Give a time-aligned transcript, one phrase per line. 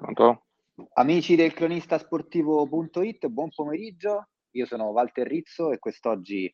[0.00, 0.46] Pronto?
[0.94, 4.28] Amici del cronistasportivo.it, buon pomeriggio.
[4.52, 6.50] Io sono Walter Rizzo e quest'oggi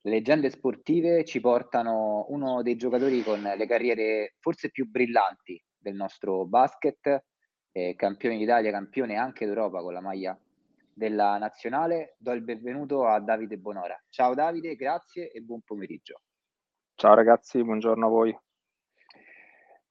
[0.00, 5.96] le leggende sportive ci portano uno dei giocatori con le carriere forse più brillanti del
[5.96, 7.24] nostro basket,
[7.72, 10.38] eh, campione d'Italia, campione anche d'Europa con la maglia
[10.94, 12.16] della nazionale.
[12.18, 14.02] Do il benvenuto a Davide Bonora.
[14.08, 16.22] Ciao Davide, grazie e buon pomeriggio.
[16.94, 18.38] Ciao ragazzi, buongiorno a voi.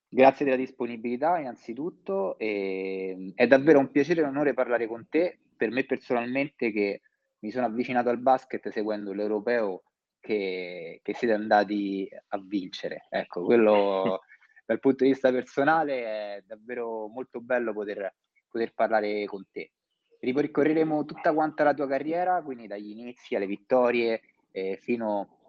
[0.10, 5.38] Grazie della disponibilità innanzitutto, e, è davvero un piacere e un onore parlare con te,
[5.56, 7.02] per me personalmente che
[7.40, 9.84] mi sono avvicinato al basket seguendo l'europeo
[10.20, 13.08] che, che siete andati a vincere.
[13.10, 14.22] Ecco, quello
[14.66, 18.14] dal punto di vista personale è davvero molto bello poter,
[18.50, 19.72] poter parlare con te.
[20.20, 24.22] Ripercorreremo tutta quanta la tua carriera, quindi dagli inizi alle vittorie
[24.52, 25.40] eh, fino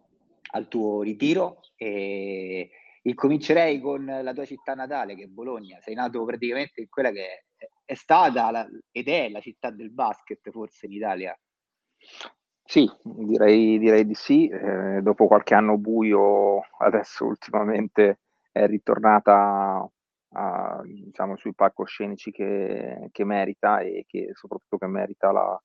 [0.50, 1.60] al tuo ritiro.
[1.76, 2.70] E,
[3.02, 5.78] Incomincerei con la tua città natale, che è Bologna.
[5.80, 7.44] Sei nato praticamente in quella che
[7.84, 11.38] è, stata la, ed è la città del basket, forse in Italia.
[12.64, 14.48] Sì, direi, direi di sì.
[14.48, 18.20] Eh, dopo qualche anno buio, adesso ultimamente
[18.52, 19.88] è ritornata
[20.32, 25.62] a, diciamo, sui palcoscenici che, che merita e che soprattutto che merita la,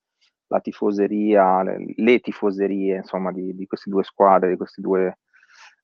[0.47, 5.19] la tifoseria, le, le, tifoserie insomma, di, di, queste due squadre, di questi due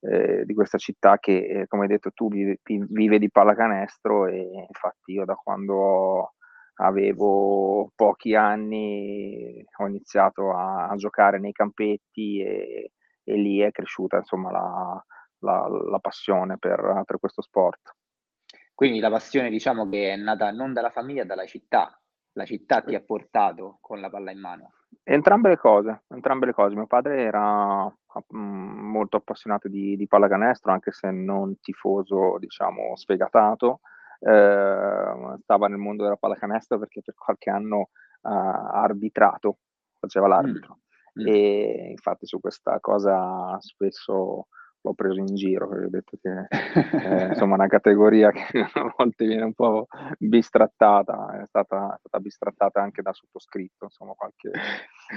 [0.01, 4.65] eh, di questa città che, eh, come hai detto tu, vive, vive, di pallacanestro e
[4.67, 6.33] infatti io da quando
[6.75, 12.91] avevo pochi anni ho iniziato a, a giocare nei campetti e,
[13.23, 15.05] e, lì è cresciuta insomma la,
[15.39, 17.95] la, la passione per, per questo sport.
[18.73, 21.98] Quindi la passione diciamo che è nata non dalla famiglia, dalla città.
[22.39, 24.71] La città ti ha portato con la palla in mano.
[25.03, 26.73] Entrambe le cose, entrambe le cose.
[26.73, 33.81] Mio padre era mm, molto appassionato di, di pallacanestro, anche se non tifoso, diciamo, sfegatato.
[34.21, 37.89] Eh, stava nel mondo della pallacanestro perché per qualche anno
[38.21, 39.57] ha arbitrato,
[39.99, 40.79] faceva l'arbitro.
[41.19, 41.27] Mm.
[41.27, 44.47] E infatti su questa cosa spesso
[44.89, 49.25] l'ho preso in giro perché ho detto che è insomma una categoria che a volte
[49.25, 54.51] viene un po' bistrattata, è stata, è stata bistrattata anche da sottoscritto, insomma, qualche,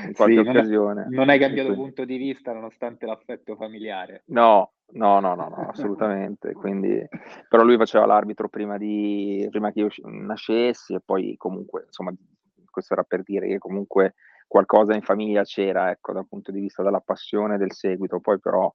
[0.06, 1.06] in qualche sì, occasione.
[1.08, 1.84] Non, hai cambiato quindi...
[1.84, 4.22] punto di vista nonostante l'affetto familiare?
[4.26, 6.52] No, no, no, no, no assolutamente.
[6.52, 7.06] quindi,
[7.48, 12.12] però lui faceva l'arbitro prima, di, prima che io nascessi e poi comunque, insomma,
[12.70, 14.14] questo era per dire che comunque
[14.46, 18.38] qualcosa in famiglia c'era, ecco, dal punto di vista della passione e del seguito, poi
[18.38, 18.70] però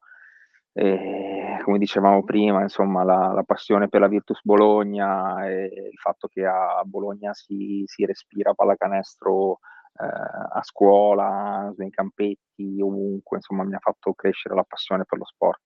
[0.78, 6.28] e, come dicevamo prima, insomma, la, la, passione per la Virtus Bologna e il fatto
[6.28, 9.60] che a Bologna si, si respira pallacanestro
[10.00, 15.26] eh, a scuola, nei campetti, ovunque, insomma, mi ha fatto crescere la passione per lo
[15.26, 15.62] sport.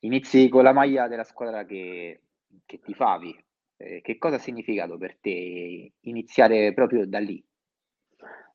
[0.00, 2.22] Inizi con la maglia della squadra che,
[2.64, 3.44] che tifavi.
[3.76, 7.44] Eh, che cosa ha significato per te iniziare proprio da lì?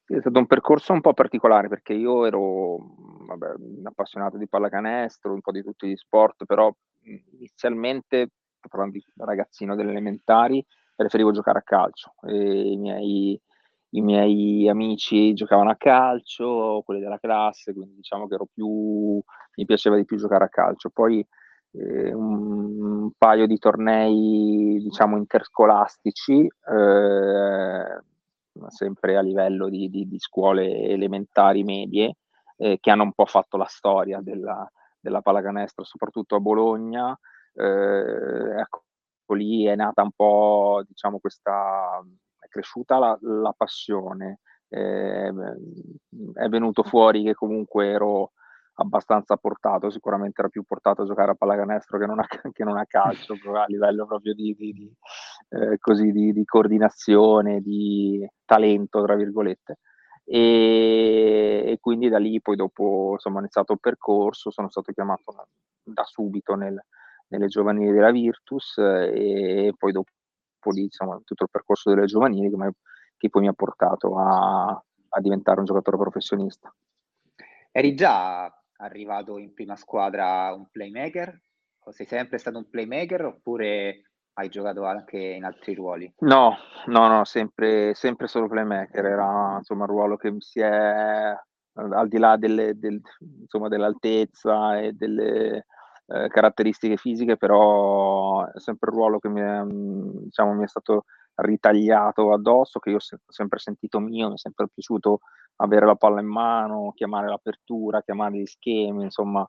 [0.08, 2.78] È stato un percorso un po' particolare perché io ero
[3.26, 6.72] vabbè, appassionato di pallacanestro, un po' di tutti gli sport, però
[7.34, 8.30] inizialmente,
[8.70, 10.64] parlando di ragazzino delle elementari,
[10.96, 12.14] preferivo giocare a calcio.
[12.28, 13.40] I, miei,
[13.90, 19.20] I miei amici giocavano a calcio, quelli della classe, quindi diciamo che più,
[19.56, 20.92] mi piaceva di più giocare a calcio.
[20.92, 21.26] Poi
[21.72, 26.42] eh, un, un, paio di tornei, diciamo, interscolastici.
[26.44, 28.14] Eh,
[28.68, 32.18] sempre a livello di, di, di scuole elementari medie,
[32.58, 37.18] eh, che hanno un po' fatto la storia della, della pallacanestro, soprattutto a Bologna.
[37.54, 38.84] Eh, ecco,
[39.34, 42.02] lì è nata un po', diciamo, questa,
[42.40, 44.40] è cresciuta la, la passione.
[44.68, 45.32] Eh,
[46.34, 48.32] è venuto fuori che comunque ero
[48.76, 52.78] abbastanza portato, sicuramente era più portato a giocare a pallacanestro che non a, che non
[52.78, 54.94] a calcio, a livello proprio di, di, di,
[55.50, 59.80] eh, così, di, coordinazione, di talento, tra virgolette.
[60.24, 65.24] E, e, quindi da lì poi dopo insomma, ho iniziato il percorso, sono stato chiamato
[65.84, 66.84] da subito nel,
[67.28, 70.10] nelle giovanili della Virtus e poi dopo
[70.72, 72.72] lì insomma, tutto il percorso delle giovanili che,
[73.18, 74.66] che poi mi ha portato a,
[75.10, 76.74] a diventare un giocatore professionista.
[77.72, 81.40] Eri già arrivato in prima squadra un playmaker?
[81.88, 84.02] O sei sempre stato un playmaker oppure
[84.34, 86.12] hai giocato anche in altri ruoli?
[86.20, 86.58] No,
[86.88, 89.06] no, no, sempre, sempre solo playmaker.
[89.06, 91.34] Era insomma un ruolo che si è
[91.78, 93.02] al di là delle, del,
[93.42, 95.66] insomma, dell'altezza e delle
[96.08, 101.06] eh, caratteristiche fisiche, però è sempre un ruolo che mi è, diciamo, mi è stato
[101.36, 105.20] ritagliato addosso, che io ho sempre sentito mio, mi è sempre piaciuto
[105.58, 109.48] avere la palla in mano, chiamare l'apertura, chiamare gli schemi, insomma,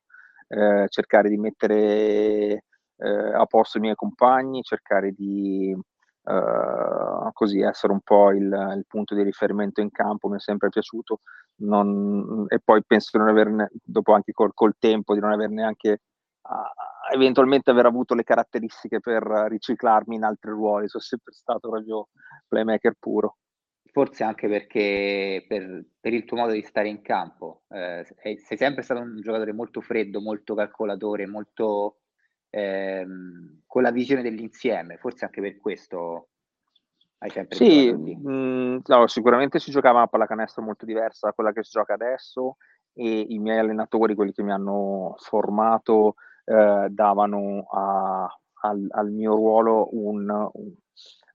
[0.49, 2.65] eh, cercare di mettere
[2.97, 5.77] eh, a posto i miei compagni, cercare di
[6.27, 10.69] uh, così essere un po' il, il, punto di riferimento in campo, mi è sempre
[10.69, 11.21] piaciuto.
[11.59, 15.51] Non, e poi penso di non averne, dopo anche col, col tempo, di non aver
[15.51, 16.01] neanche
[16.49, 22.09] uh, eventualmente aver avuto le caratteristiche per riciclarmi in altri ruoli, sono sempre stato proprio
[22.49, 23.37] playmaker puro.
[23.93, 28.83] Forse anche perché per, per, il tuo modo di stare in campo, eh, sei sempre
[28.83, 32.01] stato un giocatore molto freddo, molto calcolatore, molto
[32.51, 36.29] ehm, con la visione dell'insieme, forse anche per questo
[37.19, 41.53] hai sempre sì, mh, mm, no, sicuramente si giocava a pallacanestro molto diversa da quella
[41.53, 42.57] che si gioca adesso
[42.93, 46.15] e i miei allenatori, quelli che mi hanno formato,
[46.47, 48.27] eh, davano a,
[48.63, 50.75] al, al, mio ruolo un, un,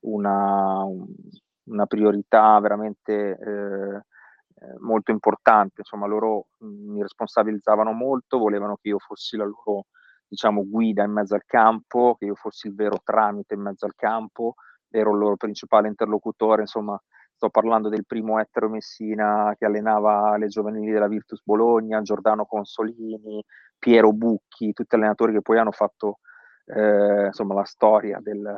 [0.02, 1.06] una, un,
[1.66, 5.82] una priorità veramente eh, eh, molto importante.
[5.82, 9.88] Insomma, loro mh, mi responsabilizzavano molto, volevano che io fossi la loro
[10.28, 13.96] diciamo, guida in mezzo al campo, che io fossi il vero tramite in mezzo al
[13.96, 14.54] campo,
[14.90, 16.98] ero il loro principale interlocutore, insomma,
[17.42, 23.44] sto parlando del primo Ettero Messina che allenava le giovanili della Virtus Bologna, Giordano Consolini,
[23.80, 26.20] Piero Bucchi, tutti allenatori che poi hanno fatto
[26.66, 28.56] eh, insomma, la storia del,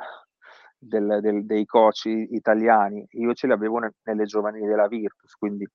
[0.77, 5.65] del, del, dei coach italiani, io ce li avevo ne, nelle giovanili della Virtus, quindi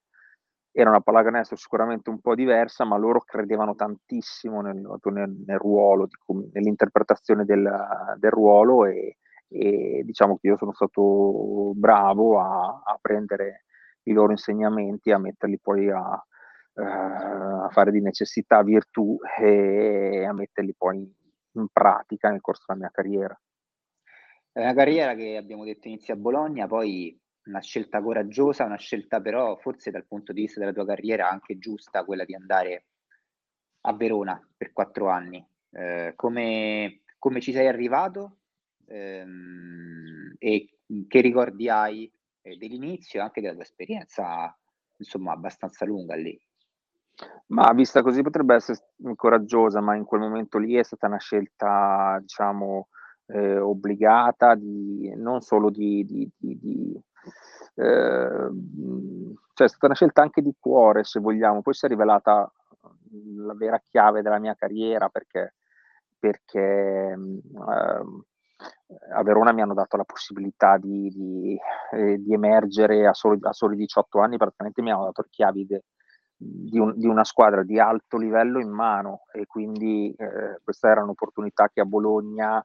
[0.70, 6.08] era una pallacanestro sicuramente un po' diversa, ma loro credevano tantissimo nel, nel, nel ruolo,
[6.52, 7.66] nell'interpretazione del,
[8.19, 9.16] del ruolo e,
[9.48, 13.64] e, diciamo che io sono stato bravo a, a, prendere
[14.04, 16.24] i loro insegnamenti, a metterli poi a,
[16.74, 21.14] uh, a fare di necessità virtù e a metterli poi
[21.52, 23.38] in pratica nel corso della mia carriera.
[24.52, 29.20] È una carriera che abbiamo detto inizia a Bologna, poi una scelta coraggiosa, una scelta
[29.20, 32.86] però forse dal punto di vista della tua carriera anche giusta, quella di andare
[33.82, 35.44] a Verona per quattro anni.
[35.70, 38.38] Eh, come, come, ci sei arrivato
[38.88, 40.69] ehm, e
[41.06, 42.11] che ricordi hai
[42.43, 44.56] eh, dell'inizio e anche della tua esperienza,
[44.96, 46.38] insomma, abbastanza lunga lì?
[47.46, 48.79] Ma vista così potrebbe essere
[49.17, 52.88] coraggiosa, ma in quel momento lì è stata una scelta, diciamo,
[53.26, 57.02] eh, obbligata, di, non solo di, di, di
[57.75, 58.50] eh,
[59.55, 62.50] cioè è stata una scelta anche di cuore, se vogliamo, poi si è rivelata
[63.37, 65.55] la vera chiave della mia carriera perché,
[66.19, 68.23] perché eh,
[69.12, 71.58] a Verona mi hanno dato la possibilità di, di,
[71.93, 75.67] eh, di emergere a soli, a soli, 18 anni, praticamente mi hanno dato le chiavi
[75.67, 75.85] de,
[76.35, 81.02] di, un, di, una squadra di alto livello in mano e quindi eh, questa era
[81.02, 82.64] un'opportunità che a Bologna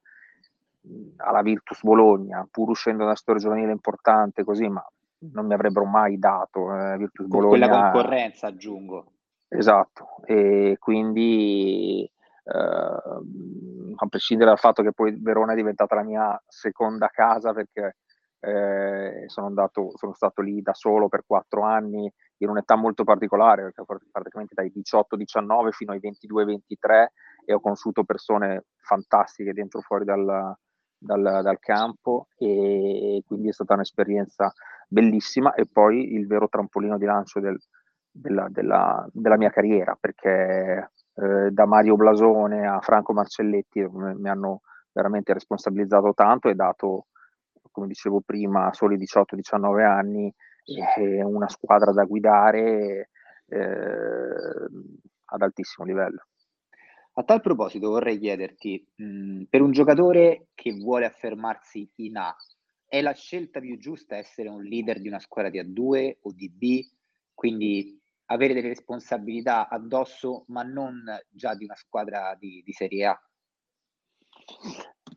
[1.18, 4.86] alla Virtus Bologna, pur uscendo da una storia giovanile importante così, ma
[5.32, 7.68] non mi avrebbero mai dato eh, Virtus Bologna.
[7.68, 9.06] Quella concorrenza aggiungo.
[9.48, 12.10] Esatto, e quindi
[12.44, 12.56] eh,
[13.96, 17.98] a prescindere dal fatto che poi Verona è diventata la mia seconda casa perché
[18.40, 23.64] eh, sono, andato, sono stato lì da solo per quattro anni in un'età molto particolare,
[23.64, 27.06] perché praticamente dai 18-19 fino ai 22-23
[27.46, 30.54] e ho conosciuto persone fantastiche dentro e fuori dal,
[30.98, 34.52] dal, dal, campo e quindi è stata un'esperienza
[34.88, 37.58] bellissima e poi il vero trampolino di lancio del,
[38.12, 44.62] della, della, della, mia carriera perché eh, da Mario Blasone a Franco Marcelletti mi hanno
[44.92, 47.08] veramente responsabilizzato tanto e dato,
[47.72, 50.34] come dicevo prima, a soli 18-19 anni
[50.98, 53.10] eh, una squadra da guidare
[53.48, 54.70] eh,
[55.26, 56.26] ad altissimo livello.
[57.16, 62.36] A tal proposito vorrei chiederti, mh, mhmm, per un giocatore che vuole affermarsi in A,
[62.88, 66.50] è la scelta più giusta essere un leader di una squadra di A2 o di
[66.50, 66.88] B,
[67.34, 73.22] quindi avere delle responsabilità addosso, ma non già di una squadra di, di Serie A?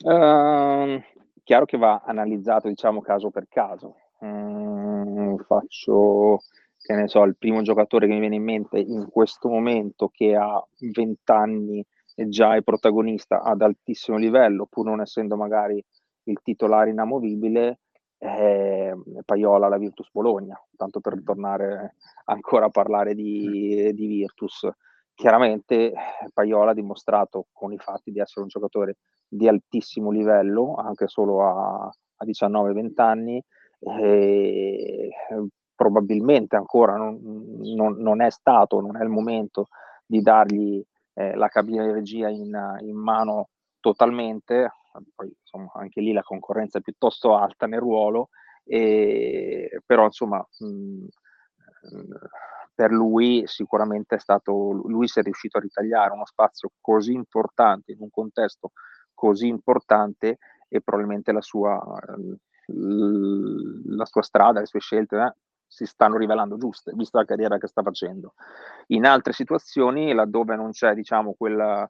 [0.02, 1.02] Uh,
[1.42, 3.96] chiaro che va analizzato, diciamo, caso per caso.
[4.18, 6.40] Uh, faccio
[6.86, 10.36] che ne so, il primo giocatore che mi viene in mente in questo momento che
[10.36, 11.84] ha 20 anni
[12.14, 15.84] e già è protagonista ad altissimo livello, pur non essendo magari
[16.25, 17.80] il titolare inamovibile,
[18.26, 18.92] è
[19.25, 24.68] Paiola la Virtus Bologna, tanto per tornare ancora a parlare di, di Virtus.
[25.14, 25.92] Chiaramente
[26.35, 28.97] Paiola ha dimostrato con i fatti di essere un giocatore
[29.28, 33.42] di altissimo livello, anche solo a, a 19-20 anni,
[33.78, 35.11] e
[35.75, 37.18] probabilmente ancora non,
[37.75, 39.68] non, non, è stato, non è il momento
[40.04, 40.83] di dargli
[41.14, 43.49] eh, la cabina di regia in, in mano
[43.80, 44.71] totalmente,
[45.15, 48.31] poi insomma anche lì la concorrenza è piuttosto alta nel ruolo,
[48.65, 51.07] e, però insomma mh,
[52.75, 57.93] per lui sicuramente è stato, lui si è riuscito a ritagliare uno spazio così importante
[57.93, 58.73] in un contesto
[59.15, 60.38] così importante
[60.69, 61.83] e probabilmente la sua
[62.69, 65.35] la sua strada, le sue scelte eh,
[65.67, 68.35] si stanno rivelando giuste, vista la carriera che sta facendo.
[68.88, 71.88] In altre situazioni, laddove non c'è diciamo, quella,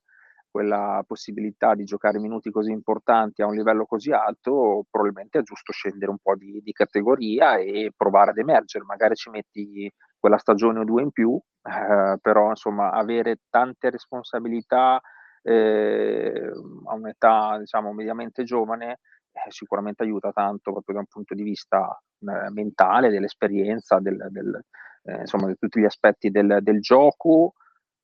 [0.56, 5.70] quella possibilità di giocare minuti così importanti a un livello così alto, probabilmente è giusto
[5.70, 8.86] scendere un po' di, di categoria e provare ad emergere.
[8.86, 14.98] Magari ci metti quella stagione o due in più, eh, però insomma avere tante responsabilità
[15.42, 16.50] eh,
[16.86, 19.00] a un'età diciamo mediamente giovane
[19.32, 24.58] eh, sicuramente aiuta tanto proprio da un punto di vista eh, mentale, dell'esperienza, del, del,
[25.02, 27.52] eh, insomma di tutti gli aspetti del, del, gioco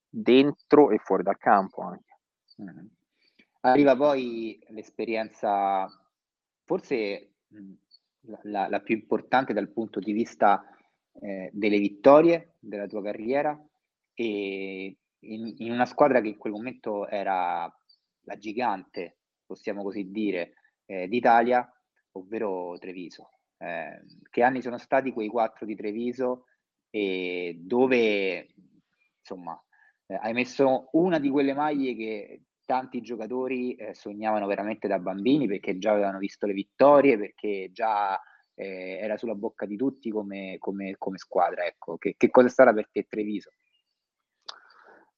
[0.07, 2.12] dentro e fuori dal campo anche.
[2.61, 2.87] Mm.
[3.61, 5.89] Arriva poi l'esperienza,
[6.65, 7.73] forse mh,
[8.43, 10.65] la, la, più importante dal punto di vista
[11.21, 13.57] eh, delle vittorie della tua carriera
[14.15, 17.73] e in, in, una squadra che in quel momento era
[18.23, 20.55] la gigante, possiamo così dire,
[20.87, 21.69] eh, d'Italia,
[22.13, 23.31] ovvero Treviso.
[23.59, 26.47] Eh, che anni sono stati quei quattro di Treviso
[26.91, 28.49] e dove
[29.21, 29.61] insomma
[30.13, 35.47] eh, hai messo una di quelle maglie che tanti giocatori eh, sognavano veramente da bambini
[35.47, 38.21] perché già avevano visto le vittorie, perché già
[38.55, 41.65] eh, era sulla bocca di tutti come, come, come squadra.
[41.65, 41.97] Ecco.
[41.97, 43.51] Che, che cosa sarà per te Treviso?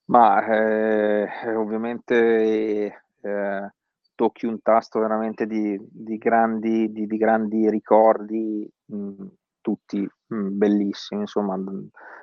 [0.07, 3.73] Ma eh, ovviamente eh,
[4.15, 9.27] tocchi un tasto veramente di, di, grandi, di, di grandi, ricordi, mh,
[9.65, 11.59] tutti mh, bellissimi, insomma,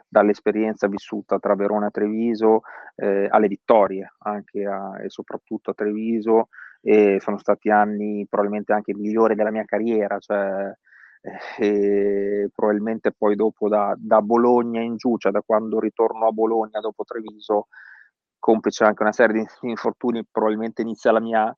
[0.08, 2.62] dall'esperienza vissuta tra Verona e Treviso
[2.96, 6.50] eh, alle vittorie anche a, e soprattutto a Treviso.
[6.84, 10.72] E sono stati anni probabilmente anche migliori della mia carriera, cioè
[11.60, 16.80] e probabilmente poi dopo da, da, Bologna in giù, cioè da quando ritorno a Bologna
[16.80, 17.68] dopo Treviso,
[18.40, 21.56] complice anche una serie di infortuni, probabilmente inizia la mia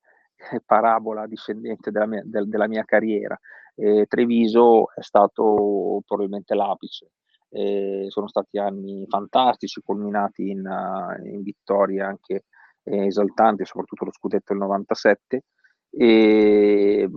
[0.65, 3.39] parabola discendente della mia, del, della mia carriera.
[3.75, 7.11] E Treviso è stato probabilmente l'apice.
[7.49, 10.63] E sono stati anni fantastici, culminati in,
[11.25, 12.45] in vittorie anche
[12.83, 15.43] eh, esaltanti, soprattutto lo scudetto del 97
[15.95, 17.07] e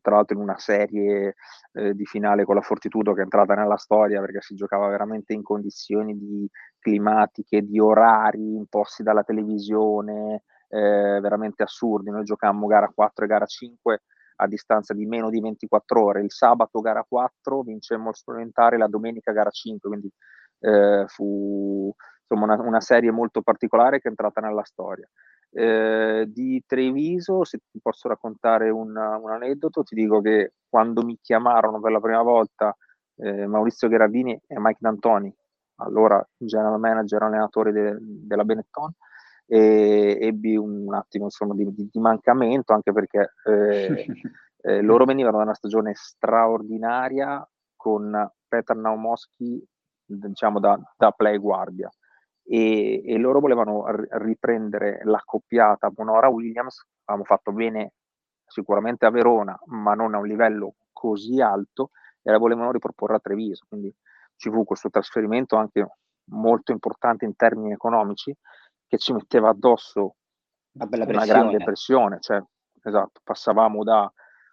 [0.00, 1.34] tra l'altro in una serie
[1.72, 5.32] eh, di finale con la Fortitudo che è entrata nella storia perché si giocava veramente
[5.32, 6.48] in condizioni di
[6.78, 12.10] climatiche, di orari imposti dalla televisione, eh, veramente assurdi.
[12.10, 14.02] Noi giocammo gara 4 e gara 5
[14.36, 16.22] a distanza di meno di 24 ore.
[16.22, 20.10] Il sabato gara 4 vincemmo il supplementare, la domenica gara 5, quindi
[20.60, 21.94] eh, fu
[22.26, 25.08] insomma una, una serie molto particolare che è entrata nella storia.
[25.50, 31.18] Eh, di Treviso, se ti posso raccontare un, un, aneddoto, ti dico che quando mi
[31.20, 32.76] chiamarono per la prima volta
[33.16, 35.32] eh, Maurizio Gherardini e Mike D'Antoni,
[35.76, 38.92] allora general manager allenatore de, della Benetton,
[39.46, 44.06] e ebbi un attimo insomma, di, di, mancamento anche perché eh,
[44.62, 47.46] eh loro venivano da una stagione straordinaria
[47.76, 49.62] con Petar Naumowski
[50.06, 51.90] diciamo da, da play guardia.
[52.46, 53.84] E, e loro volevano
[54.18, 57.92] riprendere l'accoppiata Bonora-Williams, avevamo fatto bene
[58.46, 61.90] sicuramente a Verona, ma non a un livello così alto,
[62.22, 63.94] e la volevano riproporre a Treviso, quindi
[64.36, 65.86] ci fu questo trasferimento anche
[66.30, 68.34] molto importante in termini economici
[68.94, 70.16] che ci metteva addosso
[70.72, 72.42] una, una grande pressione, cioè,
[72.82, 74.10] esatto, passavamo da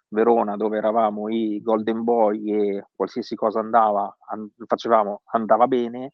[0.08, 6.12] Verona dove eravamo i Golden Boy e qualsiasi cosa andava, an- facevamo, andava bene,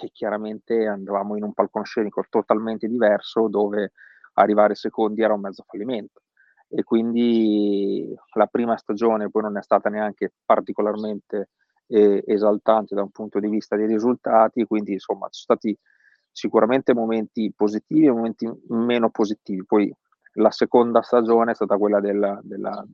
[0.00, 3.92] e chiaramente andavamo in un palcoscenico totalmente diverso dove
[4.34, 6.22] arrivare secondi era un mezzo fallimento.
[6.68, 11.50] E quindi la prima stagione poi non è stata neanche particolarmente
[11.88, 15.78] eh, esaltante da un punto di vista dei risultati, quindi insomma ci sono stati
[16.32, 19.64] sicuramente momenti positivi e momenti meno positivi.
[19.64, 19.94] Poi
[20.34, 22.84] la seconda stagione è stata quella della, della,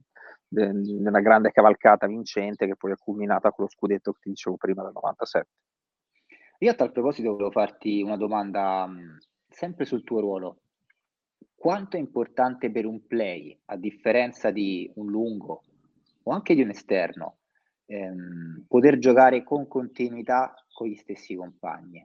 [0.48, 4.82] della grande cavalcata vincente che poi è culminata con lo scudetto che ti dicevo prima
[4.82, 5.46] del 97.
[6.60, 9.18] Io a tal proposito volevo farti una domanda mh,
[9.48, 10.60] sempre sul tuo ruolo.
[11.54, 15.62] Quanto è importante per un play, a differenza di un lungo
[16.24, 17.38] o anche di un esterno,
[17.86, 22.04] ehm, poter giocare con continuità con gli stessi compagni?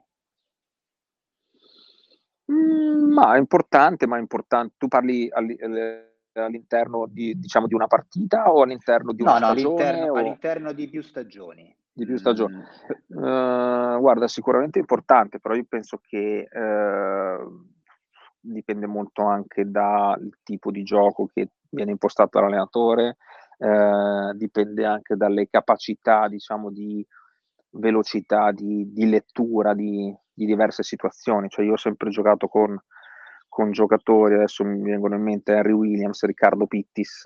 [2.52, 4.74] Mm, ma è importante, ma è importante.
[4.76, 9.62] Tu parli all'interno di, diciamo, di una partita o all'interno di una no, stagione?
[9.62, 10.16] No, all'interno, o...
[10.16, 12.56] all'interno di più stagioni di più stagioni.
[12.56, 13.22] Mm.
[13.22, 17.64] Uh, guarda, sicuramente importante, però io penso che uh,
[18.40, 23.16] dipende molto anche dal tipo di gioco che viene impostato dall'allenatore,
[23.58, 27.06] uh, dipende anche dalle capacità, diciamo, di
[27.74, 31.48] velocità, di, di lettura di, di, diverse situazioni.
[31.48, 32.76] Cioè, io ho sempre giocato con,
[33.48, 37.24] con giocatori, adesso mi vengono in mente Harry Williams, Riccardo Pittis,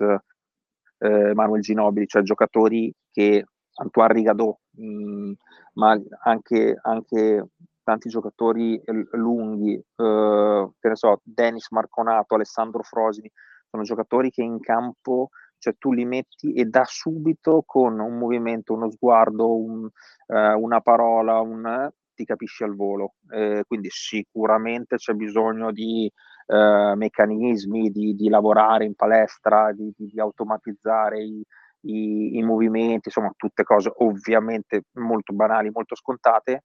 [0.99, 5.31] eh, Manuel Ginobili, cioè giocatori che Antoine Rigadot, mh, mm,
[5.73, 7.47] ma anche, anche,
[7.83, 8.81] tanti giocatori
[9.13, 13.31] lunghi, eh, che ne so, Dennis Marconato, Alessandro Frosini,
[13.69, 15.29] sono giocatori che in campo
[15.59, 19.87] cioè tu li metti e da subito con un movimento, uno sguardo, un,
[20.27, 23.13] eh, una parola, un, ti capisci al volo.
[23.29, 26.11] Eh, quindi sicuramente c'è bisogno di
[26.47, 31.43] eh, meccanismi, di, di, lavorare in palestra, di, di, di automatizzare i,
[31.81, 36.63] i, i, movimenti, insomma tutte cose ovviamente molto banali, molto scontate,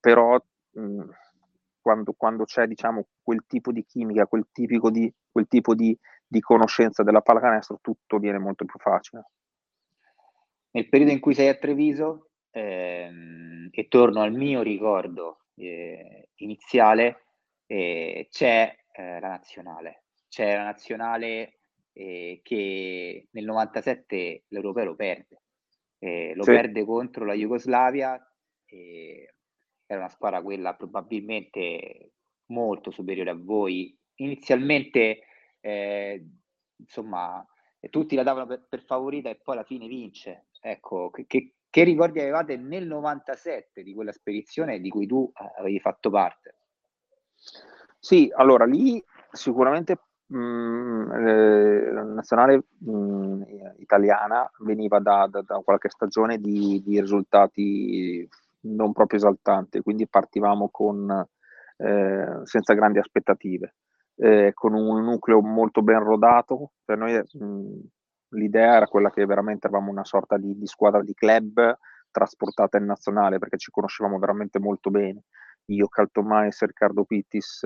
[0.00, 0.36] però
[0.72, 1.04] mh,
[1.80, 5.96] quando, quando, c'è diciamo quel tipo di chimica, quel, di, quel tipo di,
[6.30, 9.24] di conoscenza della pallacanestro, tutto viene molto più facile.
[10.70, 17.24] Nel periodo in cui sei a Treviso, ehm, e torno al mio ricordo eh, iniziale,
[17.66, 20.04] eh, c'è eh, la nazionale.
[20.28, 21.58] C'è la nazionale
[21.92, 25.42] eh, che nel 97 l'Europeo lo perde.
[25.98, 26.52] Eh, lo sì.
[26.52, 28.24] perde contro la Jugoslavia.
[28.66, 32.12] era una squadra quella probabilmente
[32.46, 33.98] molto superiore a voi.
[34.20, 35.22] Inizialmente,
[35.60, 36.26] eh,
[36.76, 37.44] insomma,
[37.90, 40.46] tutti la davano per, per, favorita e poi alla fine vince.
[40.60, 41.26] Ecco, che,
[41.70, 46.56] che ricordi avevate nel 97 di quella spedizione di cui tu avevi fatto parte?
[47.98, 49.98] Sì, allora lì sicuramente
[50.34, 53.42] mm, eh, la nazionale mh, mm,
[53.78, 58.28] italiana veniva da, da, da, qualche stagione di, di, risultati
[58.62, 61.26] non proprio esaltanti, quindi partivamo con,
[61.76, 63.74] eh, senza grandi aspettative,
[64.20, 66.72] eh, con un nucleo molto ben rodato.
[66.84, 67.80] Per noi mh, mm,
[68.30, 71.78] l'idea era quella che veramente eravamo una sorta di, di squadra di club
[72.10, 75.22] trasportata in nazionale perché ci conoscevamo veramente molto bene
[75.66, 77.62] io, Caltomais, Riccardo Pittis,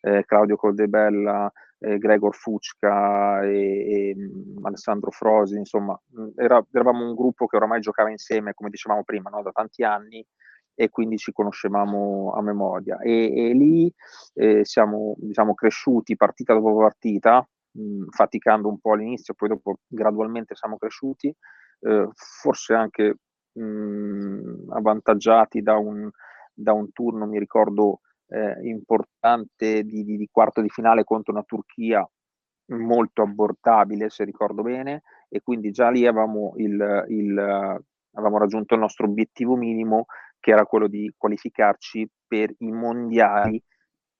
[0.00, 7.06] eh, Claudio Coldebella, eh, Gregor Fucca e, e mm, Alessandro Frosi, insomma, mm, era, eravamo
[7.06, 9.42] un gruppo che oramai giocava insieme, come dicevamo prima, no?
[9.42, 10.24] da tanti anni
[10.76, 12.98] e quindi ci conoscevamo a memoria.
[12.98, 13.92] E, e lì
[14.34, 19.78] eh, siamo diciamo, cresciuti partita dopo partita, mh, mm, faticando un po' all'inizio, poi dopo
[19.86, 21.34] gradualmente siamo cresciuti,
[21.80, 23.16] eh, forse anche
[23.52, 26.08] mh, avvantaggiati da un,
[26.52, 31.44] da un turno, mi ricordo, eh, importante di, di, di, quarto di finale contro una
[31.44, 32.06] Turchia
[32.68, 38.80] molto abortabile, se ricordo bene, e quindi già lì avevamo, il, il, avevamo raggiunto il
[38.80, 40.06] nostro obiettivo minimo,
[40.46, 43.60] che era quello di qualificarci per i mondiali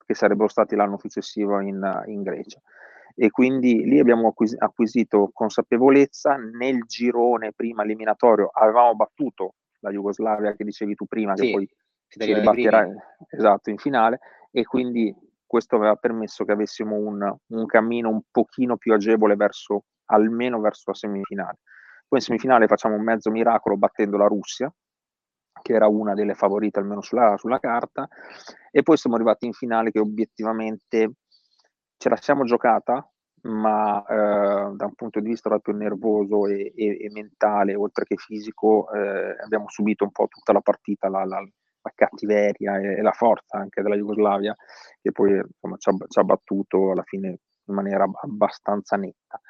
[0.05, 2.61] che sarebbero stati l'anno successivo in, in Grecia.
[3.15, 6.35] E quindi lì abbiamo acquis- acquisito consapevolezza.
[6.35, 11.45] Nel girone prima eliminatorio avevamo battuto la Jugoslavia che dicevi tu prima, sì.
[11.45, 11.69] che poi
[12.09, 12.89] ci ribatterà
[13.31, 14.19] esatto, in finale
[14.51, 15.15] e quindi
[15.47, 20.91] questo aveva permesso che avessimo un, un, cammino un pochino più agevole verso almeno verso
[20.91, 21.59] la semifinale.
[22.09, 24.69] Poi in semifinale facciamo un mezzo miracolo battendo la Russia,
[25.67, 28.09] che era una delle favorite almeno sulla, sulla carta,
[28.71, 31.15] e poi siamo arrivati in finale che obiettivamente
[31.97, 33.05] ce la siamo giocata,
[33.43, 38.15] ma eh, da un punto di vista proprio nervoso e, e, e mentale, oltre che
[38.15, 43.03] fisico, eh, abbiamo subito un po' tutta la partita, la, la, la cattiveria e, e,
[43.03, 44.55] la forza anche della Jugoslavia,
[45.03, 49.41] che poi insomma, ci, ha, ci ha battuto alla fine in maniera abbastanza netta.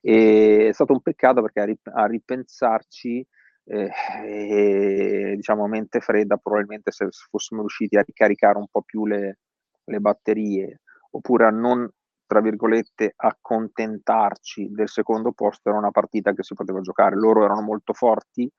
[0.00, 3.26] È stato un peccato perché a, rip- a ripensarci,
[3.68, 3.90] eh,
[4.24, 9.38] eh, diciamo mente fredda, probabilmente se fossimo riusciti a ricaricare un po' più le,
[9.84, 11.88] le batterie, oppure a non,
[12.26, 17.16] tra virgolette, accontentarci del secondo posto, era una partita che si poteva giocare.
[17.16, 18.50] Loro erano molto forti,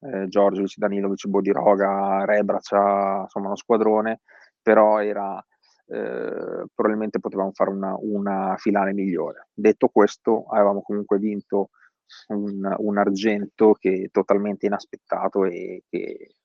[0.00, 4.20] eh, Giorgiovic, Danilovic, Bodiroga, Rebracia, insomma uno squadrone,
[4.62, 5.44] però era,
[5.86, 9.48] eh, probabilmente potevamo fare una, una, finale migliore.
[9.52, 11.70] Detto questo, avevamo comunque vinto
[12.28, 16.36] un, un argento che è totalmente inaspettato e che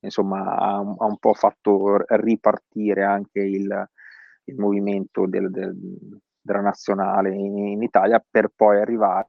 [0.00, 3.90] insomma ha, ha un po' fatto ripartire anche il,
[4.44, 9.28] il movimento del, del, della nazionale in, in, Italia per poi arrivare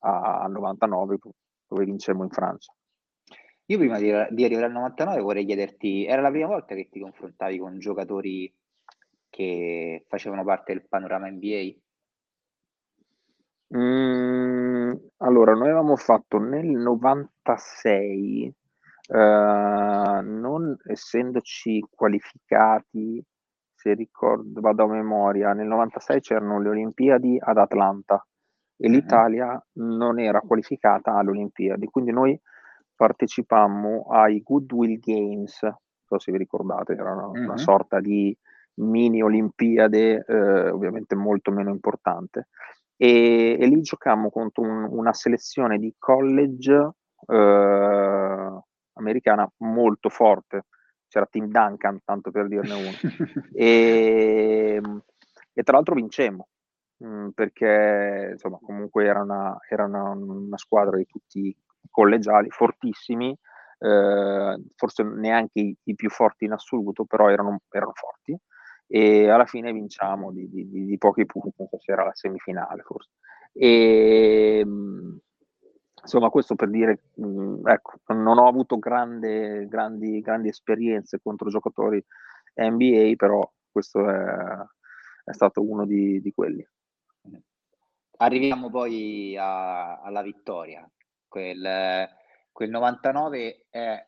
[0.00, 1.18] al 99
[1.66, 2.72] dove vincemmo in Francia.
[3.66, 7.00] Io prima di, di, arrivare al 99 vorrei chiederti, era la prima volta che ti
[7.00, 8.52] confrontavi con giocatori
[9.28, 11.72] che facevano parte del panorama NBA?
[13.76, 14.49] Mm,
[15.18, 18.54] allora, noi avevamo fatto nel 96,
[19.08, 19.14] eh,
[20.22, 23.22] non essendoci qualificati,
[23.74, 28.24] se ricordo, vado a memoria, nel 96 c'erano le Olimpiadi ad Atlanta
[28.76, 32.38] e l'Italia non era qualificata alle Olimpiadi, quindi noi
[32.94, 35.74] partecipammo ai Goodwill Games, non
[36.04, 37.44] so se vi ricordate, era una, mm-hmm.
[37.44, 38.36] una sorta di
[38.74, 42.48] mini Olimpiade, eh, ovviamente molto meno importante.
[43.02, 46.90] E, e lì giocammo contro un, una selezione di college
[47.26, 50.66] eh, americana molto forte.
[51.08, 52.90] C'era Tim Duncan, tanto per dirne uno.
[53.54, 54.82] e,
[55.54, 56.48] e tra l'altro vincemmo,
[56.98, 61.56] mh, mm, perché insomma comunque era, una, era una, una squadra di tutti
[61.90, 63.34] collegiali fortissimi,
[63.78, 68.38] eh, forse neanche i, i, più forti in assoluto, però erano, erano forti
[68.92, 72.82] e alla fine vinciamo di, di, di, pochi punti, non so se era la semifinale
[72.82, 73.10] forse.
[73.52, 74.66] E,
[76.02, 82.04] insomma, questo per dire, mh, ecco, non ho avuto grande, grandi, grandi esperienze contro giocatori
[82.54, 84.56] NBA, però questo è,
[85.24, 86.66] è stato uno di, di quelli.
[88.16, 90.84] Arriviamo poi a, alla vittoria.
[91.28, 92.08] Quel,
[92.50, 94.04] quel 99 è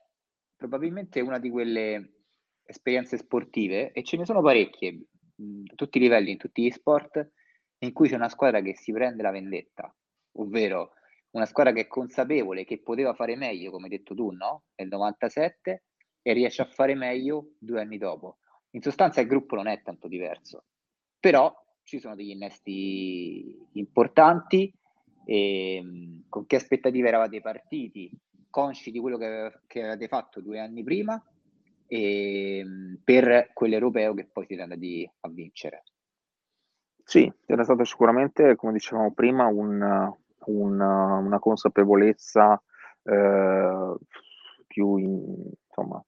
[0.57, 2.22] probabilmente una di quelle
[2.65, 5.07] esperienze sportive e ce ne sono parecchie,
[5.71, 7.31] a tutti i livelli, in tutti gli sport,
[7.79, 9.95] in cui c'è una squadra che si prende la vendetta,
[10.37, 10.93] ovvero
[11.31, 14.65] una squadra che è consapevole che poteva fare meglio, come hai detto tu, no?
[14.77, 15.85] Nel 97
[16.23, 18.39] e riesce a fare meglio due anni dopo.
[18.71, 20.65] In sostanza il gruppo non è tanto diverso,
[21.19, 24.73] però ci sono degli innesti importanti.
[25.25, 28.11] E, ehm, con che aspettative eravate partiti?
[28.49, 31.23] Consci di quello che, che avete fatto due anni prima
[31.93, 35.83] e, ehm, per quell'europeo che poi siete andati a vincere?
[37.05, 40.11] Sì, era stato sicuramente, come dicevamo prima, un,
[40.47, 42.61] un, una consapevolezza
[43.03, 43.97] eh,
[44.67, 46.03] più in, insomma,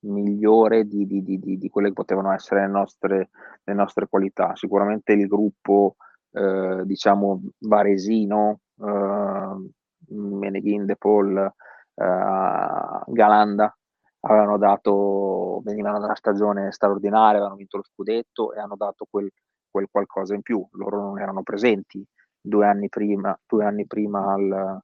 [0.00, 3.28] migliore di, di, di, di, quelle che potevano essere le nostre,
[3.64, 4.54] le nostre qualità.
[4.54, 5.96] Sicuramente il gruppo,
[6.30, 9.70] eh, diciamo, varesino, eh,
[10.14, 11.52] Meneghin, De Paul, eh,
[13.06, 13.74] Galanda,
[14.20, 19.30] avevano dato, venivano da una stagione straordinaria, avevano vinto lo scudetto e hanno dato quel,
[19.70, 20.66] quel qualcosa in più.
[20.72, 22.04] Loro non erano presenti
[22.40, 24.80] due anni prima, due anni prima al,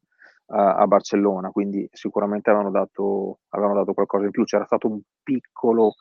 [0.47, 4.45] a, Barcellona, quindi sicuramente avevano dato, avevano dato qualcosa in più.
[4.45, 5.95] C'era stato un piccolo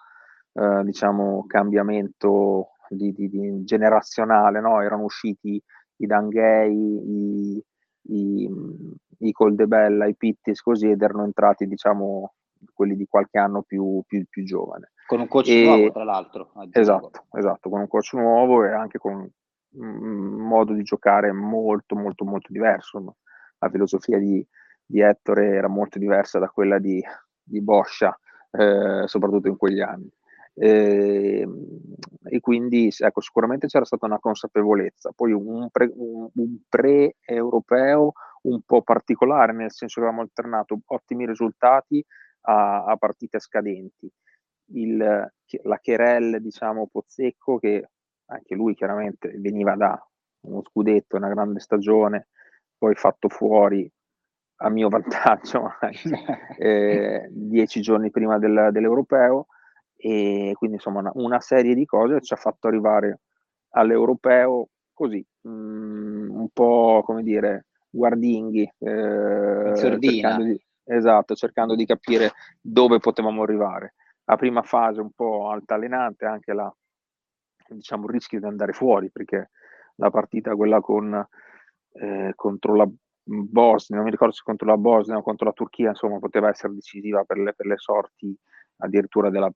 [0.53, 4.81] eh, diciamo, cambiamento di, di, di generazionale, no?
[4.81, 5.61] erano usciti
[5.97, 7.63] i Danghei, i,
[8.09, 8.49] i,
[9.19, 12.33] i Coldebella, i Pittis così ed erano entrati diciamo
[12.73, 14.91] quelli di qualche anno più, più, più giovane.
[15.07, 16.51] Con un coach e, nuovo, tra l'altro.
[16.71, 19.29] Esatto, esatto, con un coach nuovo e anche con
[19.77, 23.15] un modo di giocare molto, molto, molto diverso.
[23.59, 24.45] La filosofia di,
[24.85, 27.03] di Ettore era molto diversa da quella di,
[27.43, 28.17] di Boscia,
[28.51, 30.09] eh, soprattutto in quegli anni.
[30.57, 31.45] Eh,
[32.23, 38.61] e quindi ecco, sicuramente c'era stata una consapevolezza, poi un, pre, un, un pre-europeo un
[38.65, 42.03] po' particolare, nel senso che avevamo alternato ottimi risultati
[42.45, 44.11] a, a partite scadenti.
[44.69, 47.89] Il, la Cherel, diciamo, Pozzecco, che
[48.27, 49.99] anche lui chiaramente veniva da
[50.41, 52.29] uno scudetto, una grande stagione,
[52.77, 53.91] poi fatto fuori
[54.57, 55.71] a mio vantaggio
[56.57, 59.47] eh, dieci giorni prima del, dell'europeo
[59.97, 63.21] e quindi insomma una, una, serie di cose ci ha fatto arrivare
[63.69, 71.85] all'europeo così mh, mm, un po' come dire guardinghi eh, cercando di, esatto cercando di
[71.85, 73.95] capire dove potevamo arrivare
[74.25, 76.73] la prima fase un po' altalenante anche la
[77.67, 79.49] diciamo il rischio di andare fuori perché
[79.95, 81.27] la partita quella con
[81.93, 82.87] eh, contro la
[83.27, 86.73] Bosnia, non mi ricordo se contro la Bosnia o contro la Turchia, insomma, poteva essere
[86.73, 88.37] decisiva per le, per le sorti
[88.77, 89.51] addirittura della,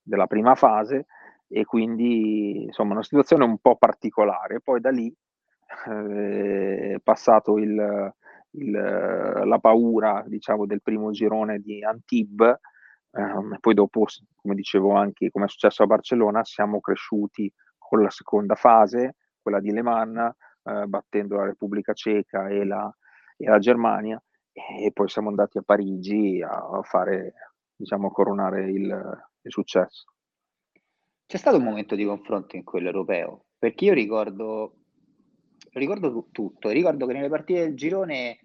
[0.00, 1.06] della, prima fase
[1.48, 4.60] e quindi insomma una situazione un po' particolare.
[4.60, 5.12] Poi da lì
[5.88, 8.14] eh, passato il,
[8.52, 14.06] il, la paura diciamo del primo girone di Antib eh, poi dopo
[14.36, 19.60] come dicevo anche come è successo a Barcellona siamo cresciuti con la seconda fase quella
[19.60, 20.34] di Le Mans
[20.68, 22.94] eh, battendo la Repubblica Ceca e la,
[23.36, 27.32] e la, Germania e poi siamo andati a Parigi a, fare,
[27.74, 28.82] diciamo, a coronare il,
[29.42, 30.12] il successo.
[31.26, 34.77] C'è stato un momento di confronto in quello europeo, perché io ricordo,
[35.72, 38.38] ricordo tutto, ricordo che nelle partite del girone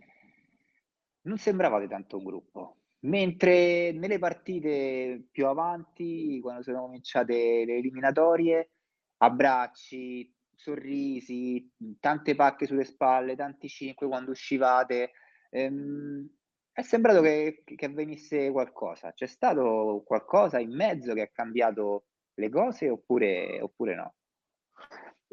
[1.22, 8.72] non sembravate tanto un gruppo, mentre nelle partite più avanti, quando sono cominciate le eliminatorie,
[9.18, 15.12] abbracci, sorrisi, tante pacche sulle spalle, tanti cinque quando uscivate.
[15.50, 16.28] Ehm,
[16.72, 19.14] è sembrato che, che avvenisse qualcosa.
[19.14, 22.06] C'è stato qualcosa in mezzo che ha cambiato
[22.36, 24.14] le cose oppure, oppure no?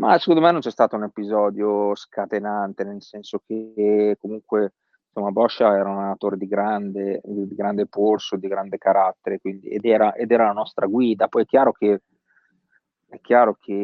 [0.00, 4.72] Ma secondo me non c'è stato un episodio scatenante, nel senso che comunque
[5.06, 9.84] insomma, Boscia era un allenatore di grande, di grande polso, di grande carattere, quindi, ed,
[9.84, 11.28] era, ed, era, la nostra guida.
[11.28, 12.00] Poi è chiaro che,
[13.10, 13.74] è chiaro che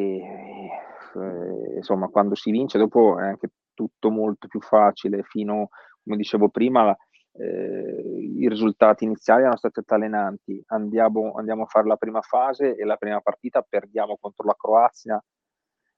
[1.14, 5.22] eh, insomma, quando si vince, dopo è anche tutto molto più facile.
[5.22, 5.68] Fino,
[6.02, 6.96] come dicevo prima,
[7.32, 10.64] eh, i risultati iniziali erano stati altalenanti.
[10.68, 15.22] Andiamo, andiamo a fare la prima fase e la prima partita perdiamo contro la Croazia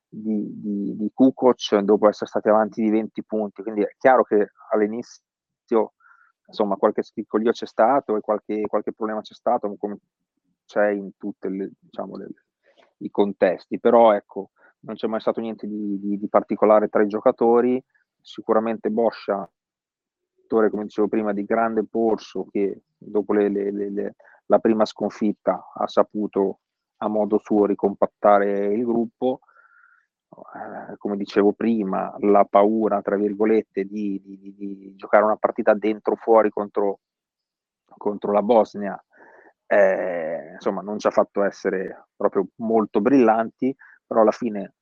[0.09, 3.63] di, di, di Kukoc dopo essere stati avanti di 20 punti.
[3.63, 5.93] Quindi è chiaro che all'inizio
[6.47, 9.99] insomma qualche schiccolio c'è stato e qualche, qualche problema c'è stato, come
[10.65, 12.17] c'è in tutti diciamo,
[12.99, 17.09] i contesti, però ecco, non c'è mai stato niente di, di, di particolare tra i
[17.09, 17.83] giocatori,
[18.21, 19.49] sicuramente Boscia,
[20.49, 24.15] come dicevo prima, di grande polso che dopo le, le, le,
[24.47, 26.61] la prima sconfitta ha saputo
[26.99, 29.41] a modo suo ricompattare il gruppo,
[30.99, 36.17] come dicevo prima, la paura, tra virgolette, di, di, di giocare una partita dentro o
[36.17, 37.01] fuori contro,
[37.97, 39.03] contro la Bosnia,
[39.67, 43.75] eh, insomma, non ci ha fatto essere proprio molto brillanti,
[44.07, 44.75] però alla fine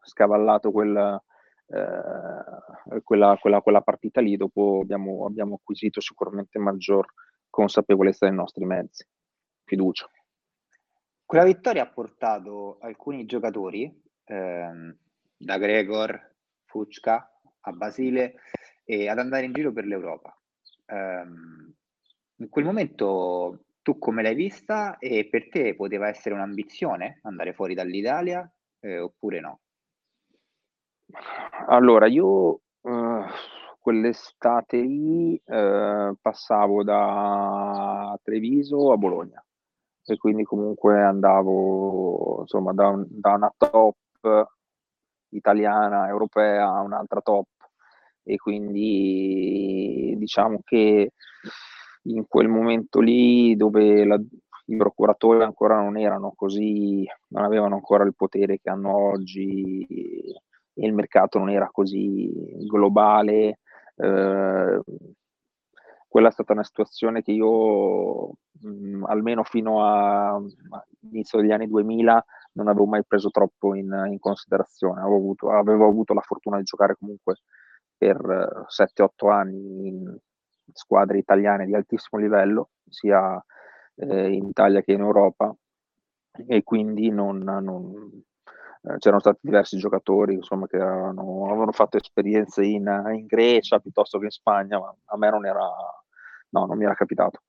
[0.00, 1.20] scavallato quel,
[1.66, 7.06] eh, quella, quella, quella, partita lì, dopo abbiamo, abbiamo acquisito sicuramente maggior
[7.50, 9.06] consapevolezza dei nostri mezzi,
[9.64, 10.08] fiducia.
[11.24, 14.96] Quella vittoria ha portato alcuni giocatori ehm,
[15.36, 17.30] da Gregor, Fucca
[17.62, 18.36] a Basile
[18.84, 20.36] e ad andare in giro per l'Europa.
[20.86, 21.72] Um,
[22.36, 27.74] in quel momento tu come l'hai vista e per te poteva essere un'ambizione andare fuori
[27.74, 29.60] dall'Italia eh, oppure no?
[31.66, 33.24] Allora, io uh,
[33.80, 39.44] quell'estate lì uh, passavo da Treviso a Bologna
[40.04, 43.96] e quindi comunque andavo insomma da, un, da una top
[45.30, 47.46] italiana, europea, un'altra top
[48.22, 51.12] e quindi diciamo che
[52.04, 54.20] in quel momento lì dove la,
[54.66, 59.84] i procuratori ancora non erano così, non avevano ancora il potere che hanno oggi
[60.74, 62.30] e il mercato non era così
[62.66, 63.58] globale.
[63.96, 64.80] Eh,
[66.08, 72.24] quella è stata una situazione che io, mh, almeno fino all'inizio degli anni 2000,
[72.60, 75.00] non avevo mai preso troppo in, in considerazione.
[75.00, 77.36] Avevo avuto, avevo avuto, la fortuna di giocare comunque
[77.96, 80.16] per 7-8 anni in
[80.72, 83.42] squadre italiane di altissimo livello, sia
[83.96, 85.54] eh, in Italia che in Europa,
[86.46, 88.22] e quindi non, non,
[88.82, 94.18] eh, c'erano stati diversi giocatori insomma, che avevano, avevano fatto esperienze in, in, Grecia piuttosto
[94.18, 95.66] che in Spagna, ma a me non era,
[96.50, 97.40] no, non mi era capitato.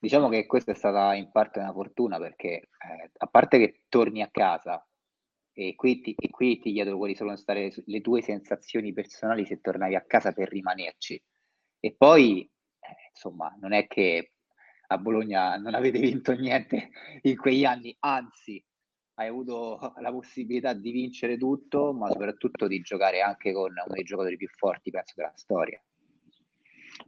[0.00, 4.22] Diciamo che questa è stata in parte una fortuna perché eh, a parte che torni
[4.22, 4.82] a casa
[5.52, 9.60] e qui, ti, e qui ti chiedo quali sono state le tue sensazioni personali se
[9.60, 11.22] tornavi a casa per rimanerci
[11.80, 14.32] e poi eh, insomma non è che
[14.86, 16.90] a Bologna non avete vinto niente
[17.22, 18.64] in quegli anni, anzi
[19.14, 24.02] hai avuto la possibilità di vincere tutto, ma soprattutto di giocare anche con uno dei
[24.02, 25.80] giocatori più forti, penso, della storia.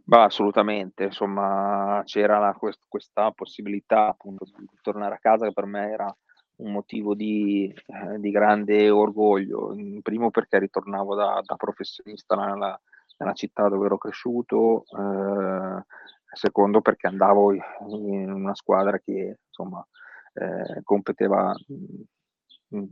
[0.05, 5.65] Bah, assolutamente, insomma c'era la, quest, questa possibilità appunto di tornare a casa che per
[5.67, 6.15] me era
[6.57, 12.79] un motivo di, eh, di grande orgoglio, primo perché ritornavo da, da professionista nella,
[13.19, 15.85] nella, città dove ero cresciuto, eh,
[16.33, 19.87] secondo perché andavo in una squadra che insomma
[20.35, 21.55] eh, competeva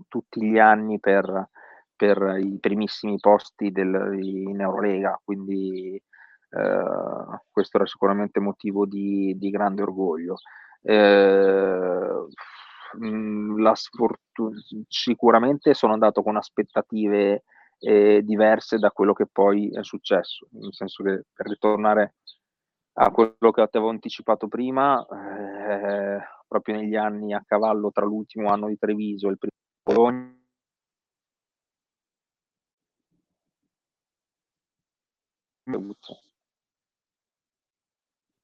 [0.08, 1.48] tutti gli anni per,
[1.96, 6.00] per i primissimi posti del, in Eurolega, quindi
[6.50, 10.36] questo era sicuramente motivo di, di grande orgoglio.
[10.82, 12.26] Eh,
[13.58, 14.56] la sfortuna,
[14.88, 17.44] sicuramente sono andato con aspettative
[17.78, 22.14] eh, diverse da quello che poi è successo, nel senso che per ritornare
[22.94, 28.68] a quello che avevo anticipato prima, eh, proprio negli anni a cavallo tra l'ultimo anno
[28.68, 30.34] di Treviso e il primo Bologna,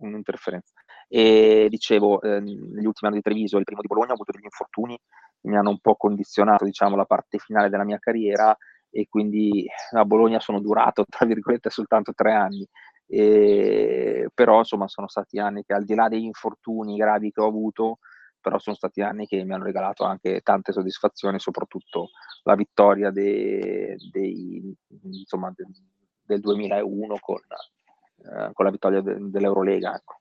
[0.09, 0.73] un'interferenza.
[1.09, 4.45] E dicevo, eh, negli ultimi anni di Treviso il primo di Bologna ho avuto degli
[4.45, 4.99] infortuni
[5.47, 8.57] mi hanno un po' condizionato diciamo, la parte finale della mia carriera
[8.91, 12.67] e quindi a Bologna sono durato, tra virgolette, soltanto tre anni.
[13.09, 17.47] E, però insomma sono stati anni che al di là degli infortuni gravi che ho
[17.47, 17.99] avuto,
[18.41, 22.11] però sono stati anni che mi hanno regalato anche tante soddisfazioni, soprattutto
[22.45, 25.65] la vittoria de, dei, insomma, de,
[26.23, 27.41] del 2001 con,
[28.27, 29.95] eh, con la vittoria de, dell'Eurolega.
[29.95, 30.21] Ecco.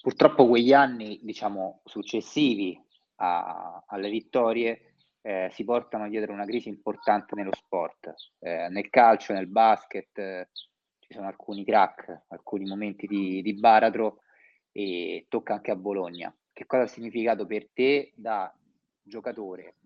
[0.00, 2.80] Purtroppo quegli anni diciamo, successivi
[3.16, 9.32] a, alle vittorie eh, si portano dietro una crisi importante nello sport, eh, nel calcio,
[9.32, 10.48] nel basket, eh,
[11.00, 14.20] ci sono alcuni crack, alcuni momenti di, di baratro
[14.72, 16.34] e tocca anche a Bologna.
[16.52, 18.52] Che cosa ha significato per te da
[19.02, 19.76] giocatore,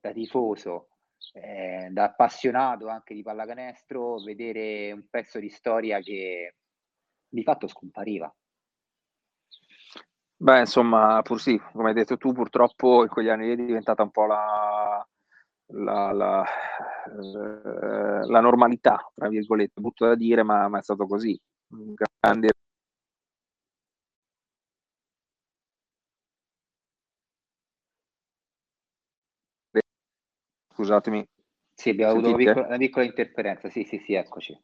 [0.00, 0.88] da tifoso,
[1.32, 6.56] eh, da appassionato anche di pallacanestro, vedere un pezzo di storia che
[7.34, 8.32] di fatto scompariva.
[10.36, 14.10] Beh, insomma, pur sì, come hai detto tu, purtroppo in quegli anni è diventata un
[14.10, 15.06] po' la,
[15.68, 21.38] la, la, eh, la normalità, tra virgolette, brutto da dire, ma, ma è stato così.
[21.70, 22.50] Un grande
[30.74, 31.24] Scusatemi.
[31.72, 32.28] Sì, abbiamo Sentite?
[32.30, 33.70] avuto una piccola, una piccola, interferenza.
[33.70, 34.60] Sì, sì, sì, eccoci.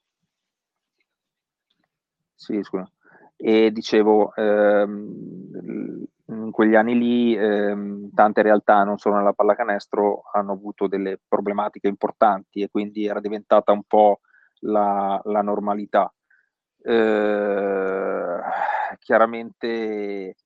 [2.42, 2.90] Sì, scusa.
[3.37, 10.53] E dicevo, ehm, in quegli anni lì ehm, tante realtà, non solo nella pallacanestro, hanno
[10.53, 14.20] avuto delle problematiche importanti e quindi era diventata un po'
[14.61, 16.11] la, la normalità.
[16.83, 18.38] Eh,
[19.00, 20.37] chiaramente,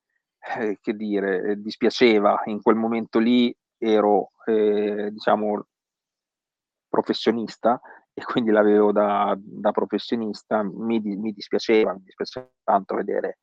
[0.58, 5.64] eh, che dire, dispiaceva in quel momento lì ero, eh, diciamo,
[6.88, 7.80] professionista
[8.14, 13.38] e quindi l'avevo da, da professionista, mi, mi, dispiaceva, mi dispiaceva tanto vedere,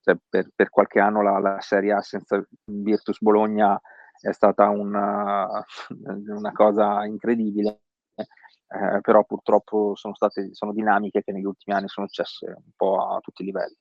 [0.00, 3.78] cioè, per, per, qualche anno la, la Serie A senza Virtus Bologna
[4.18, 5.46] è stata una,
[6.28, 7.82] una cosa incredibile,
[8.14, 13.14] eh, però purtroppo sono state sono dinamiche che negli ultimi anni sono successe un po'
[13.14, 13.76] a tutti i livelli.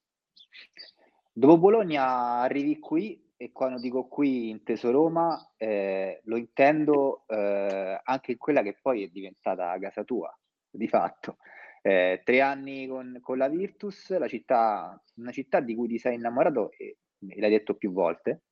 [1.31, 8.31] Dopo Bologna arrivi qui e quando dico qui inteso Roma, eh, lo intendo eh, anche
[8.31, 10.35] in quella che poi è diventata casa tua,
[10.67, 11.37] di fatto.
[11.83, 16.15] Eh, tre anni con, con, la Virtus, la città, una città di cui ti sei
[16.15, 18.45] innamorato e, e l'hai detto più volte,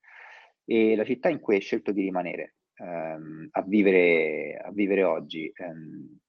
[0.64, 5.52] e la città in cui hai scelto di rimanere ehm, a, vivere, a vivere oggi.
[5.56, 6.20] Ehm,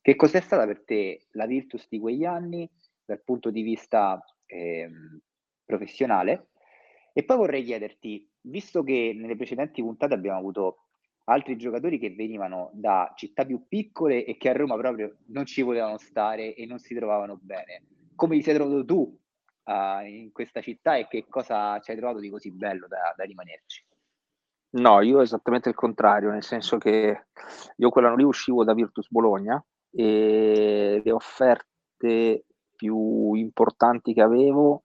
[0.00, 2.70] che cos'è stata per te la Virtus di quegli anni
[3.04, 5.20] dal punto di vista ehm,
[5.64, 6.50] professionale?
[7.12, 10.86] E poi vorrei chiederti, visto che nelle precedenti puntate abbiamo avuto
[11.24, 15.62] altri giocatori che venivano da città più piccole e che a Roma proprio non ci
[15.62, 19.18] volevano stare e non si trovavano bene, come ti sei trovato tu
[19.64, 23.24] uh, in questa città e che cosa ci hai trovato di così bello da, da
[23.24, 23.84] rimanerci?
[24.74, 27.26] No, io esattamente il contrario, nel senso che
[27.76, 34.84] io quell'anno lì uscivo da Virtus Bologna e le offerte più importanti che avevo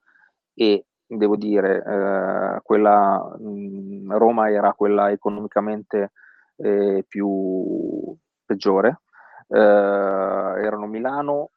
[0.52, 6.12] e devo dire, eh, quella mh, Roma era quella economicamente
[6.56, 9.00] eh, più peggiore,
[9.48, 11.50] eh, erano Milano,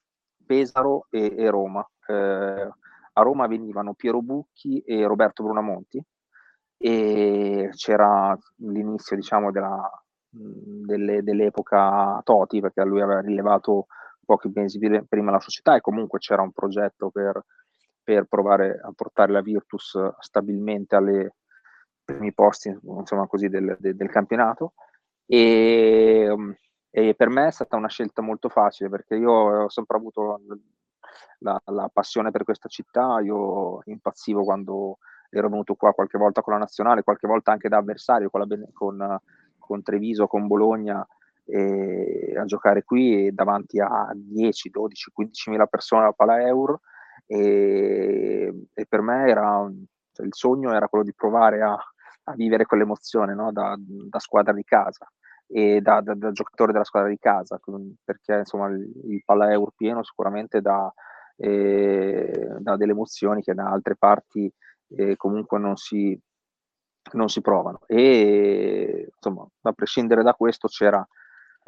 [0.46, 1.88] Pesaro e, e Roma.
[2.08, 2.70] Eh,
[3.14, 6.02] a Roma venivano Piero Bucchi e Roberto Brunamonti
[6.78, 9.88] e c'era l'inizio diciamo della,
[10.30, 13.88] delle, dell'epoca Toti perché lui aveva rilevato
[14.26, 17.44] pochi mesi prima la società e comunque c'era un progetto per
[18.12, 21.32] per provare a portare la Virtus stabilmente ai
[22.04, 24.74] primi posti insomma così, del, del, del campionato.
[25.26, 26.36] E,
[26.90, 30.42] e, per me è stata una scelta molto facile perché io ho sempre avuto
[31.40, 34.98] la, la passione per questa città, io impazzivo quando
[35.30, 38.48] ero venuto qua qualche volta con la nazionale, qualche volta anche da avversario con, la,
[38.74, 39.20] con,
[39.58, 41.08] con Treviso, con Bologna
[42.38, 46.82] a giocare qui davanti a 10, 12, 15 mila persone alla Pala Euro
[47.32, 49.66] e, e per me era,
[50.12, 51.78] cioè, il sogno era quello di provare a,
[52.26, 53.54] a vivere quell'emozione no?
[53.54, 55.10] da, da, squadra di casa
[55.48, 57.58] e da, da, da, giocatore della squadra di casa,
[58.04, 60.94] perché insomma il, il Palla Euro pieno sicuramente dà,
[61.38, 64.54] eh, dà delle emozioni che da altre parti
[64.90, 66.18] eh, comunque non si,
[67.14, 67.80] non si provano.
[67.86, 71.06] E insomma, a prescindere da questo c'era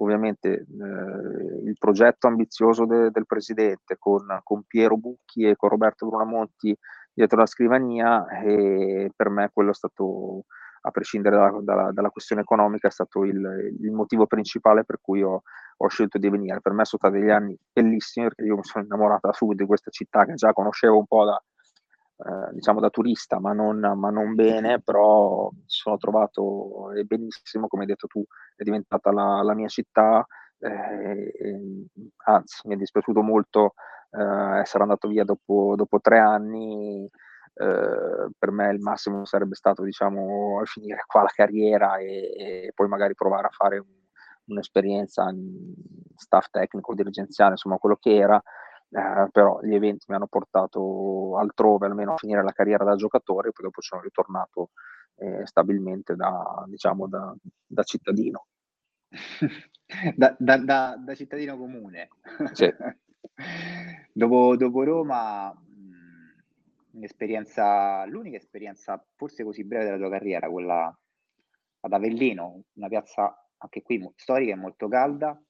[0.03, 6.07] ovviamente eh, il progetto ambizioso de, del presidente con, con, Piero Bucchi e con Roberto
[6.07, 6.77] Brunamonti
[7.13, 10.45] dietro la scrivania e per me quello è stato,
[10.81, 15.21] a prescindere da, da, dalla questione economica, è stato il, il motivo principale per cui
[15.21, 15.43] ho,
[15.77, 16.61] ho, scelto di venire.
[16.61, 19.67] Per me sono stati degli anni bellissimi perché io mi sono innamorato da subito di
[19.67, 21.41] questa città che già conoscevo un po' da,
[22.25, 27.83] eh, diciamo da turista, ma non, ma non, bene, però mi sono trovato benissimo, come
[27.83, 28.23] hai detto tu,
[28.55, 30.25] è diventata la, la mia città,
[30.59, 31.33] eh,
[32.25, 33.73] anzi mi è dispiaciuto molto
[34.11, 37.09] eh, essere andato via dopo, dopo tre anni,
[37.55, 42.87] eh, per me il massimo sarebbe stato diciamo finire qua la carriera e, e poi
[42.87, 43.87] magari provare a fare un,
[44.45, 45.73] un'esperienza in
[46.15, 48.41] staff tecnico, dirigenziale, insomma quello che era,
[48.93, 53.51] eh, però gli eventi mi hanno portato altrove, almeno a finire la carriera da giocatore,
[53.51, 54.69] poi dopo sono ritornato
[55.15, 57.33] eh, stabilmente da, diciamo, da,
[57.65, 58.45] da cittadino.
[60.15, 62.09] da, da, da, cittadino comune.
[62.51, 62.71] Sì.
[64.13, 65.51] dopo, dopo, Roma,
[66.91, 70.95] un'esperienza, l'unica esperienza forse così breve della tua carriera, quella
[71.79, 75.41] ad Avellino, una piazza anche qui storica e molto calda,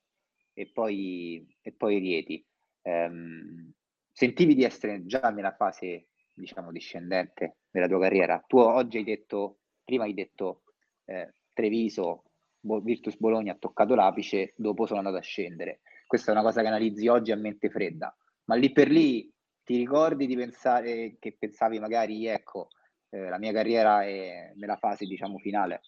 [0.53, 2.45] e poi, e poi Rieti.
[2.83, 3.71] Um,
[4.11, 8.43] sentivi di essere già nella fase, diciamo, discendente della tua carriera?
[8.45, 10.63] Tu oggi hai detto, prima hai detto
[11.05, 12.25] eh, Treviso,
[12.59, 15.81] Virtus Bologna ha toccato l'apice, dopo sono andato a scendere.
[16.07, 18.15] Questa è una cosa che analizzi oggi a mente fredda,
[18.45, 19.31] ma lì per lì
[19.63, 22.67] ti ricordi di pensare che pensavi magari, ecco,
[23.09, 25.81] eh, la mia carriera è nella fase, diciamo, finale?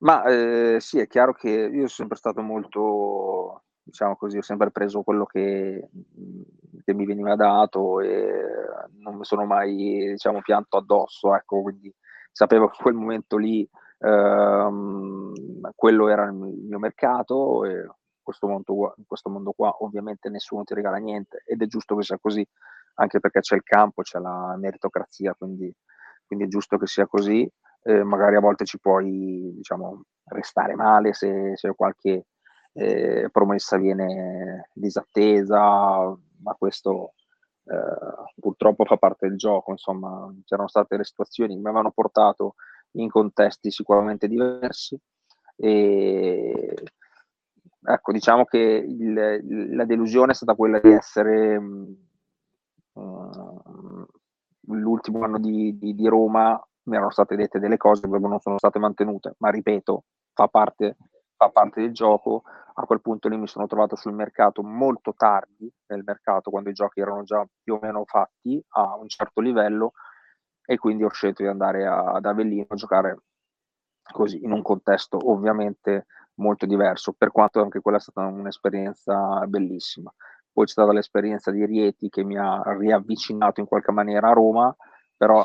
[0.00, 4.70] Ma eh, sì, è chiaro che io sono sempre stato molto, diciamo così, ho sempre
[4.70, 5.88] preso quello che,
[6.84, 8.44] che mi veniva dato e
[8.98, 11.92] non mi sono mai, diciamo, pianto addosso, ecco, quindi
[12.30, 13.68] sapevo che in quel momento lì
[13.98, 15.32] ehm,
[15.74, 20.64] quello era il mio mercato e in questo, mondo, in questo mondo qua ovviamente nessuno
[20.64, 22.46] ti regala niente ed è giusto che sia così,
[22.94, 25.74] anche perché c'è il campo, c'è la meritocrazia, quindi,
[26.26, 27.50] quindi è giusto che sia così
[27.84, 32.26] eh, magari a volte ci puoi diciamo, restare male se, se qualche
[32.78, 37.14] eh, promessa viene disattesa, ma questo
[37.64, 42.54] eh, purtroppo fa parte del gioco, insomma c'erano state le situazioni che mi avevano portato
[42.92, 44.98] in contesti sicuramente diversi
[45.56, 46.74] e
[47.84, 51.96] ecco diciamo che il, la delusione è stata quella di essere um,
[54.66, 58.56] l'ultimo anno di, di, di Roma mi erano state dette delle cose che non sono
[58.56, 60.96] state mantenute, ma ripeto, fa parte,
[61.36, 62.42] fa parte del gioco.
[62.80, 66.74] A quel punto lì mi sono trovato sul mercato molto tardi nel mercato, quando i
[66.74, 69.92] giochi erano già più o meno fatti a un certo livello
[70.64, 73.18] e quindi ho scelto di andare a, ad Avellino a giocare
[74.12, 80.12] così in un contesto ovviamente molto diverso, per quanto anche quella è stata un'esperienza bellissima.
[80.52, 84.74] Poi c'è stata l'esperienza di Rieti che mi ha riavvicinato in qualche maniera a Roma,
[85.16, 85.44] però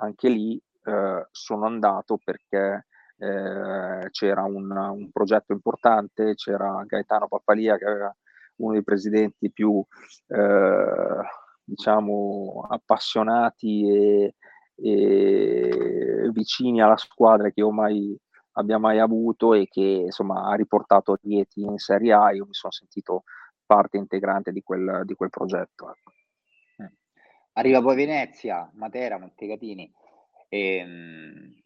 [0.00, 2.86] anche lì eh, sono andato perché
[3.22, 8.16] eh, c'era un, un, progetto importante, c'era Gaetano Pappalia che era
[8.56, 9.84] uno dei presidenti più
[10.26, 11.20] eh,
[11.64, 14.34] diciamo appassionati e,
[14.74, 18.16] e, vicini alla squadra che io mai
[18.54, 22.72] abbia mai avuto e che insomma ha riportato Rieti in Serie A io mi sono
[22.72, 23.22] sentito
[23.64, 25.90] parte integrante di quel, di quel progetto.
[25.90, 26.12] Ecco.
[27.54, 29.90] Arriva poi Venezia, Matera, Montecatini.
[30.48, 31.62] Ehm,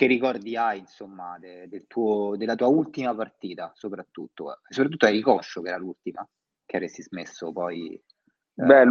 [0.00, 4.60] che ricordi hai, insomma, de, del tuo, della tua ultima partita, soprattutto?
[4.66, 6.26] Soprattutto a Ricoscio, che era l'ultima,
[6.64, 7.92] che avresti smesso poi...
[7.92, 8.64] Eh...
[8.64, 8.84] Beh,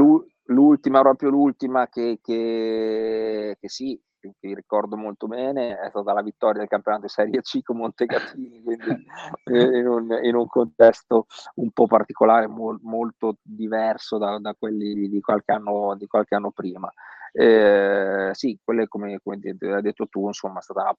[0.44, 6.60] l'ultima, proprio l'ultima che, che, che sì, che ricordo molto bene, è stata la vittoria
[6.60, 9.06] del campionato di Serie C con Montecatini, quindi
[9.46, 15.22] in un, in un, contesto un po' particolare, mol, molto diverso da, da quelli di
[15.22, 16.94] qualche, anno, di qualche anno prima.
[17.32, 20.96] Eh, sì, quella come, come hai detto tu, insomma, è stata la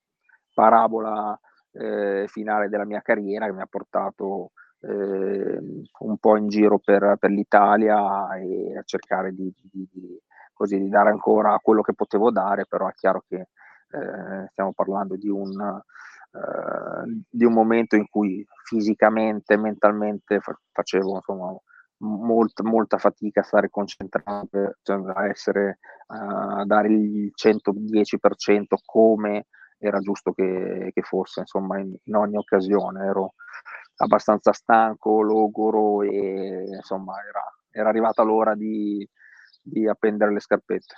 [0.55, 1.39] parabola
[1.72, 5.59] eh, finale della mia carriera che mi ha portato eh,
[5.99, 10.18] un po' in giro per, per l'Italia e a cercare di, di, di,
[10.53, 15.16] così, di, dare ancora quello che potevo dare, però è chiaro che eh, stiamo parlando
[15.16, 15.81] di un,
[16.33, 20.41] eh, di un momento in cui fisicamente, mentalmente
[20.72, 21.55] facevo insomma,
[22.01, 29.46] molta, molta fatica a stare concentrato, cioè a essere a dare il 110% come
[29.78, 33.07] era giusto che, che fosse, insomma, in, in, ogni occasione.
[33.07, 33.34] Ero
[33.96, 39.07] abbastanza stanco, logoro e insomma era, era arrivata l'ora di,
[39.62, 40.94] di appendere le scarpette.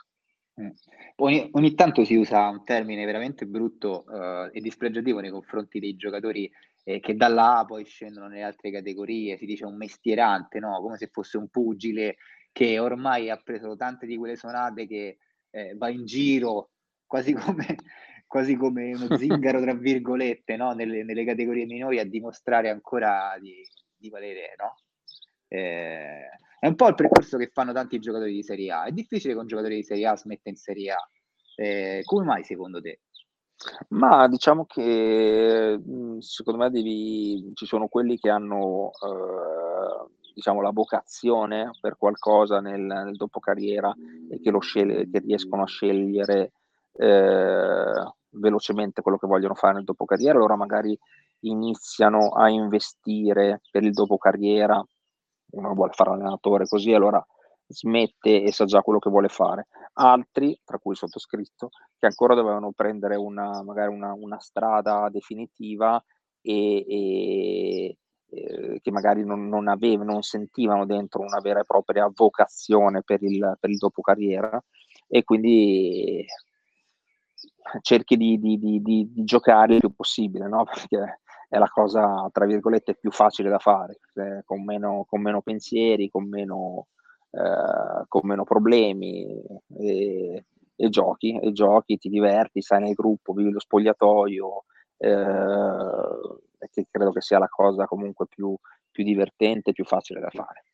[0.61, 0.69] Mm.
[1.17, 5.97] Ogni, ogni, tanto si usa un termine veramente brutto uh, e dispregiativo nei confronti dei
[5.97, 6.51] giocatori
[6.85, 10.81] eh, che dalla A poi scendono nelle altre categorie, si dice un mestierante, no?
[10.81, 12.17] come se fosse un pugile
[12.53, 15.19] che ormai ha preso tante di quelle suonate che
[15.51, 16.71] eh, va in giro
[17.07, 17.77] quasi come,
[18.27, 20.73] quasi come uno zingaro, tra virgolette, no?
[20.73, 23.55] nelle, nelle, categorie minori a dimostrare ancora di,
[23.97, 24.55] di valere.
[24.59, 24.77] No?
[26.63, 28.85] È un po' il percorso che fanno tanti giocatori di Serie A.
[28.85, 31.09] È difficile che un giocatore di Serie A smetta in Serie A.
[31.57, 33.01] Eh, come mai secondo te?
[33.89, 40.71] Ma diciamo che mhmm, secondo me devi, ci sono quelli che hanno eh, diciamo, la
[40.71, 43.93] vocazione per qualcosa nel, nel dopo carriera
[44.31, 46.53] e che, scel- che riescono a scegliere
[46.93, 50.97] eh, velocemente quello che vogliono fare nel dopo carriera, allora magari
[51.41, 54.81] iniziano a investire per il dopo carriera,
[55.53, 57.25] uno vuole fare allenatore così, allora
[57.67, 59.69] smette e sa già quello che vuole fare.
[59.95, 66.03] Altri, tra cui il sottoscritto, che ancora dovevano prendere una, magari una, una strada definitiva
[66.41, 67.97] e, e
[68.35, 73.23] eh, che magari non, non, avevano, non sentivano dentro una vera e propria vocazione per
[73.23, 74.63] il, per il dopo carriera
[75.07, 76.25] e quindi
[77.83, 80.65] cerchi di, di, di, di, giocare il più possibile, no?
[80.89, 81.21] Perché
[81.53, 86.09] è la cosa, tra virgolette, più facile da fare, eh, con, meno, con, meno, pensieri,
[86.09, 86.87] con meno,
[87.31, 89.45] eh, con meno problemi
[89.77, 94.65] e, e, giochi, e giochi, ti diverti, stai nel gruppo, vivi lo spogliatoio,
[94.97, 98.57] eh, che credo che sia la cosa comunque più,
[98.91, 100.65] più divertente, più facile da fare.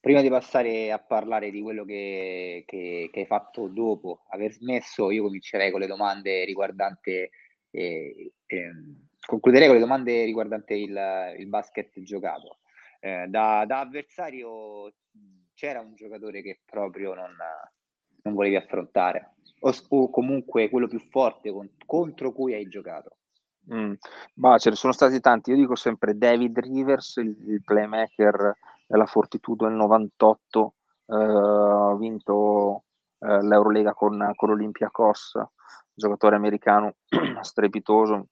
[0.00, 5.10] Prima di passare a parlare di quello che, che, che hai fatto dopo aver smesso,
[5.10, 7.28] io comincerei con le domande riguardanti
[7.70, 8.72] eh, eh,
[9.28, 12.60] concluderei con le domande riguardanti il, il basket giocato.
[12.98, 14.90] Eh, da, da, avversario
[15.52, 17.36] c'era un giocatore che proprio non,
[18.22, 23.18] non volevi affrontare, o, o, comunque quello più forte con, contro cui hai giocato?
[23.70, 23.92] Mm.
[24.32, 25.50] Bah, ce ne sono stati tanti.
[25.50, 28.56] Io dico sempre David Rivers, il, il playmaker
[28.86, 30.74] della Fortitudo nel 98,
[31.06, 32.84] eh, ha vinto
[33.18, 35.38] eh, l'Eurolega con, con l'Olympiacos,
[35.92, 36.94] giocatore americano
[37.42, 38.28] strepitoso,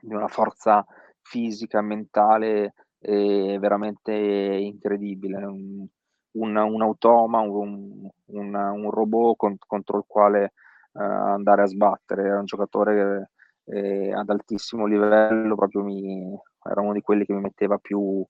[0.00, 0.84] di una forza
[1.20, 5.44] fisica, mentale eh, veramente incredibile.
[5.44, 5.86] Un,
[6.32, 10.52] un, un automa, un, un, un robot con, contro il quale
[10.92, 12.22] eh, andare a sbattere.
[12.22, 13.30] Era un giocatore
[13.64, 18.24] eh, ad altissimo livello, proprio mi, era uno di quelli che mi metteva più,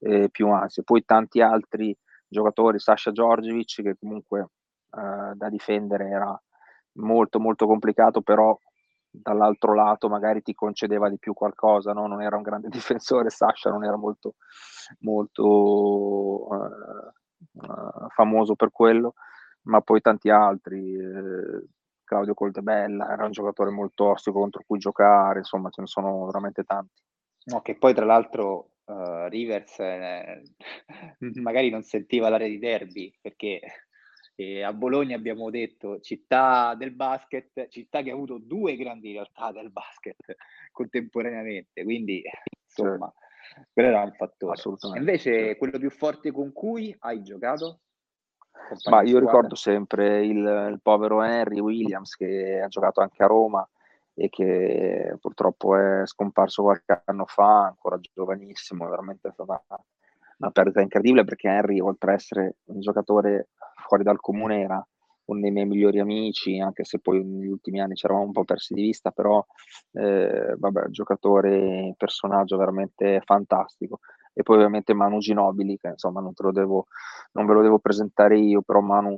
[0.00, 0.82] eh, più ansia.
[0.84, 1.96] Poi tanti altri
[2.26, 4.48] giocatori, Sasha Giorgievic, che comunque
[4.90, 6.42] eh, da difendere era
[6.96, 8.56] molto molto complicato, però
[9.14, 12.06] dall'altro lato magari ti concedeva di più qualcosa, no?
[12.06, 14.34] non era un grande difensore, Sasha non era molto,
[15.00, 15.44] molto
[16.48, 19.14] uh, famoso per quello,
[19.62, 21.64] ma poi tanti altri, eh,
[22.02, 26.64] Claudio Coldebella era un giocatore molto ostico contro cui giocare, insomma ce ne sono veramente
[26.64, 27.02] tanti.
[27.46, 30.42] No, che poi tra l'altro uh, Rivers eh,
[31.40, 33.60] magari non sentiva l'area di derby perché
[34.36, 39.52] e a Bologna abbiamo detto città del basket, città che ha avuto due grandi realtà
[39.52, 40.16] del basket
[40.72, 42.22] contemporaneamente, quindi
[42.64, 43.68] insomma, certo.
[43.72, 44.60] quello era un fattore.
[44.96, 45.58] Invece certo.
[45.58, 47.80] quello più forte con cui hai giocato?
[48.90, 53.68] Ma io ricordo sempre il, il, povero Henry Williams che ha giocato anche a Roma
[54.14, 59.62] e che purtroppo è scomparso qualche anno fa, ancora giovanissimo, veramente è stata
[60.38, 63.48] una perdita incredibile perché Henry, oltre a essere un giocatore
[63.86, 64.86] fuori dal comune, era
[65.26, 68.44] uno dei miei migliori amici, anche se poi negli ultimi anni ci eravamo un po'
[68.44, 69.44] persi di vista, però
[69.92, 74.00] eh, vabbè, giocatore, personaggio veramente fantastico.
[74.32, 76.86] E poi ovviamente Manu Ginobili, che insomma non, devo,
[77.32, 79.16] non ve lo devo presentare io, però Manu,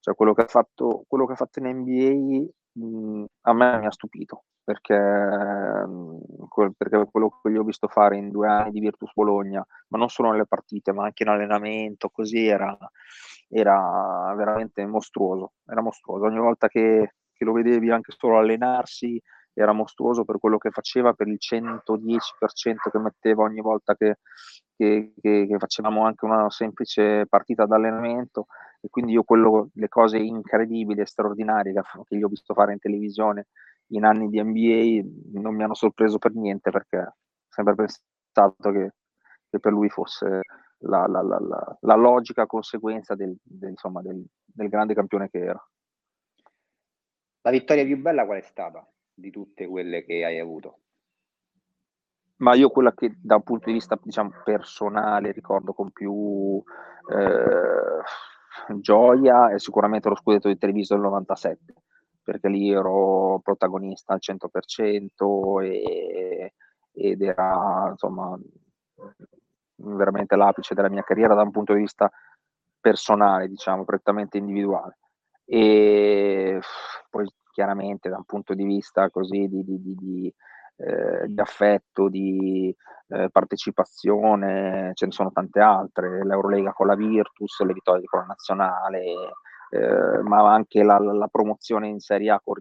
[0.00, 3.86] cioè quello che ha fatto, quello che ha fatto in NBA mh, a me mi
[3.86, 4.94] ha stupito perché,
[6.76, 10.08] perché quello che gli ho visto fare in due anni di Virtus Bologna, ma non
[10.08, 12.76] solo nelle partite, ma anche in allenamento, così era,
[13.54, 15.52] era veramente mostruoso.
[15.64, 16.24] Era mostruoso.
[16.24, 19.20] Ogni volta che, che lo vedevi anche solo allenarsi,
[19.52, 24.18] era mostruoso per quello che faceva, per il 110% che metteva ogni volta che,
[24.76, 28.46] che, che, che facevamo anche una semplice partita d'allenamento.
[28.80, 32.72] E quindi io quello, le cose incredibili e straordinarie che, che gli ho visto fare
[32.72, 33.46] in televisione
[33.88, 37.14] in anni di NBA non mi hanno sorpreso per niente perché ho
[37.48, 38.94] sempre pensato che,
[39.48, 40.40] che per lui fosse
[40.86, 45.68] la, la, la, la logica conseguenza del, del, insomma, del, del, grande campione che era.
[47.42, 50.78] La vittoria più bella qual è stata di tutte quelle che hai avuto?
[52.36, 56.62] Ma io quella che da un punto di vista diciamo, personale ricordo con più
[57.12, 61.74] eh, gioia è sicuramente lo scudetto di televiso del 97
[62.24, 66.54] perché lì ero protagonista al 100% e,
[66.92, 68.36] ed era insomma
[69.76, 72.10] veramente l'apice della mia carriera da un punto di vista
[72.80, 74.98] personale, diciamo, prettamente individuale.
[75.44, 76.60] E
[77.10, 80.34] poi chiaramente da un punto di vista così di, di, di, di
[80.76, 82.74] eh, di affetto, di
[83.08, 88.26] eh, partecipazione, ce ne sono tante altre, l'Eurolega con la Virtus, le vittorie con la
[88.26, 89.02] Nazionale,
[89.70, 92.56] eh, ma anche la, la, promozione in Serie A con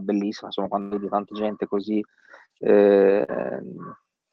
[0.00, 2.04] bellissima, insomma, quando vedi tanta gente così,
[2.58, 3.26] eh,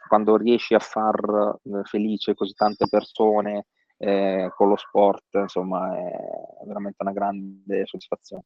[0.07, 6.65] quando riesci a far eh, felice così tante persone eh, con lo sport, insomma, è
[6.65, 8.43] veramente una grande soddisfazione.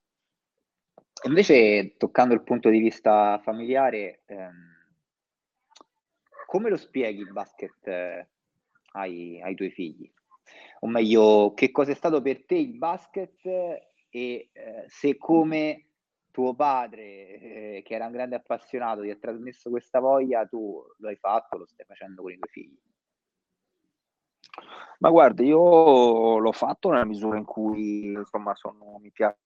[1.23, 4.79] Invece, toccando il punto di vista familiare, ehm,
[6.45, 8.27] come lo spieghi il basket eh,
[8.93, 10.11] ai, ai tuoi figli?
[10.83, 14.49] o meglio, che cosa è stato per te il basket e eh,
[14.87, 15.90] se come
[16.31, 17.03] tuo padre,
[17.39, 21.57] eh, che era un grande appassionato, ti ha trasmesso questa voglia, tu lo hai fatto,
[21.57, 22.79] lo stai facendo con i tuoi figli.
[24.99, 29.39] Ma guarda, io l'ho fatto nella misura in cui insomma sono, mi piace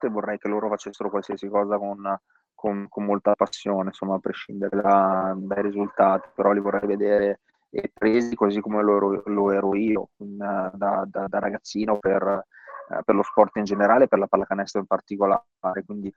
[0.00, 2.20] e vorrei che loro facessero qualsiasi cosa con,
[2.54, 7.40] con, con molta passione, insomma, a prescindere da, dai risultati, però li vorrei vedere
[7.92, 12.46] presi così come lo lo ero io da, da, da, ragazzino per,
[12.90, 15.44] eh, per, lo sport in generale per la pallacanestro in particolare.
[15.84, 16.12] Quindi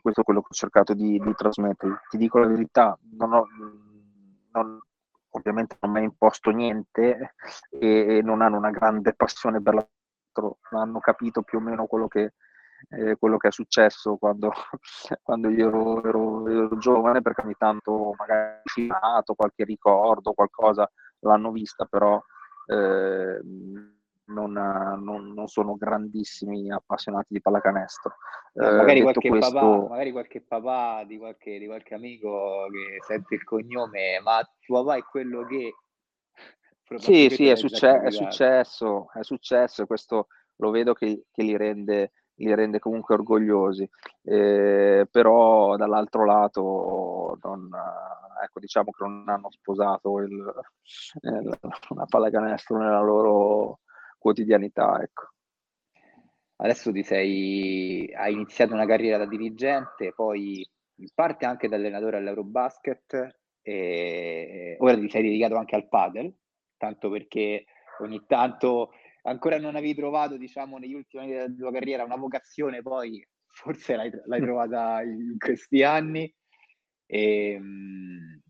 [0.00, 2.02] questo è quello che ho cercato di, di trasmettere.
[2.08, 3.46] Ti dico la verità, non ho,
[4.52, 4.80] non,
[5.30, 7.34] ovviamente non mi ha imposto niente
[7.70, 12.08] e, e, non hanno una grande passione per l'altro, hanno capito più o meno quello
[12.08, 12.34] che,
[12.90, 14.52] eh, quello che è successo quando,
[15.22, 20.90] quando io ero, ero, ero, giovane, perché ogni tanto magari filmato, qualche ricordo, qualcosa
[21.20, 22.20] l'hanno vista, però
[22.66, 23.40] eh,
[24.30, 28.14] non, non, non, sono grandissimi appassionati di pallacanestro.
[28.54, 29.52] Eh, magari, qualche questo...
[29.52, 34.84] papà, magari, qualche papà, di qualche, di qualche amico che sente il cognome, ma tuo
[34.84, 35.74] papà è quello che...
[36.98, 40.26] Sì, sì, è, succe- è, successo, è successo e questo
[40.56, 43.88] lo vedo che, che li, rende, li, rende, comunque orgogliosi,
[44.24, 47.70] eh, però dall'altro lato non,
[48.42, 50.52] ecco, diciamo che non hanno sposato il,
[51.20, 51.58] il,
[51.90, 53.78] una pallacanestro nella loro
[54.20, 55.00] quotidianità.
[55.02, 55.30] Ecco.
[56.56, 60.64] Adesso ti sei, hai iniziato una carriera da dirigente, poi
[60.96, 66.32] in parte anche da allenatore all'Eurobasket e ora ti sei dedicato anche al padel,
[66.76, 67.64] tanto perché
[68.00, 68.90] ogni tanto
[69.22, 73.96] ancora non avevi trovato, diciamo, negli ultimi anni della tua carriera una vocazione, poi forse
[73.96, 76.32] l'hai, l'hai trovata in questi anni.
[77.06, 78.40] E, ehm,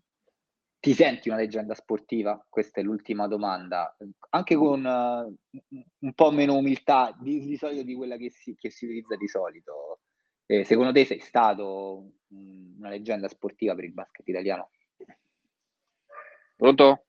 [0.81, 2.45] ti senti una leggenda sportiva?
[2.49, 3.95] Questa è l'ultima domanda,
[4.31, 5.59] anche con uh,
[5.99, 9.29] un po' meno umiltà di, di solito di quella che si, che si utilizza di
[9.29, 10.01] solito.
[10.47, 14.71] Eh, secondo te sei stato una leggenda sportiva per il basket italiano?
[16.57, 17.05] Pronto?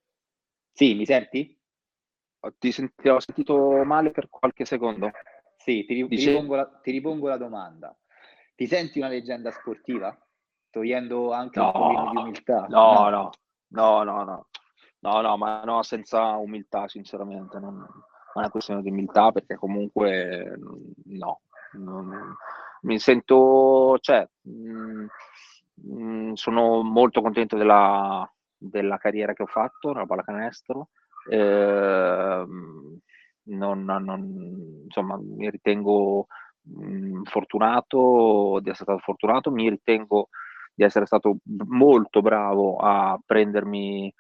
[0.74, 1.58] Sì, mi senti?
[2.58, 5.12] Ti, senti, ho sentito male per qualche secondo.
[5.56, 7.98] Sì, ti, ti, ripongo la, ti ripongo la domanda.
[8.54, 10.16] Ti senti una leggenda sportiva?
[10.70, 12.66] Togliendo anche no, un po' di umiltà.
[12.68, 13.30] No, no, no,
[13.72, 14.48] No, no, no.
[15.00, 17.60] No, no, ma no, senza umiltà, sinceramente.
[17.60, 17.88] Non, non
[18.34, 20.58] è una questione di umiltà perché comunque
[21.06, 21.42] no.
[21.74, 22.36] Non,
[22.82, 25.06] mi sento, cioè, mh,
[25.74, 30.90] mh, sono molto contento della, della, carriera che ho fatto nella pallacanestro.
[31.30, 32.46] Eh,
[33.44, 36.28] non, non, insomma, mi ritengo
[36.62, 40.30] mh, fortunato di essere stato fortunato, mi ritengo
[40.82, 44.12] di essere stato molto bravo a prendermi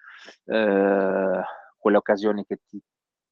[0.45, 1.41] eh,
[1.77, 2.79] quelle occasioni che ti,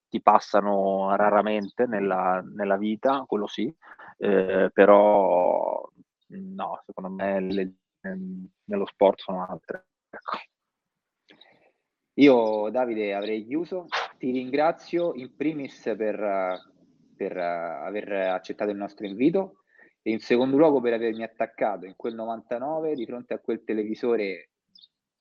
[0.10, 3.72] ti passano raramente nella, nella, vita, quello sì,
[4.18, 5.88] eh, però
[6.28, 9.86] no, secondo me le, nello sport sono altre.
[10.10, 10.38] Ecco.
[12.16, 13.86] Io Davide avrei chiuso,
[14.18, 16.60] ti ringrazio in primis per,
[17.16, 19.60] per aver accettato il nostro invito
[20.02, 24.50] e in secondo luogo per avermi attaccato in quel 99 di fronte a quel televisore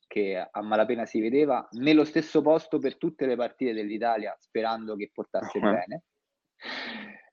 [0.07, 5.11] che a malapena si vedeva nello stesso posto per tutte le partite dell'Italia sperando che
[5.12, 5.70] portasse uh-huh.
[5.70, 6.03] bene.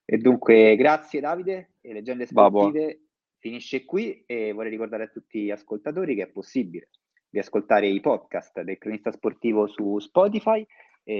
[0.03, 2.99] E dunque grazie Davide e Leggende Sportive
[3.39, 6.89] finisce qui e vorrei ricordare a tutti gli ascoltatori che è possibile
[7.29, 10.65] di ascoltare i podcast del cronista sportivo su Spotify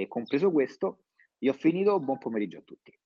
[0.08, 1.04] compreso questo
[1.40, 2.98] io ho finito buon pomeriggio a tutti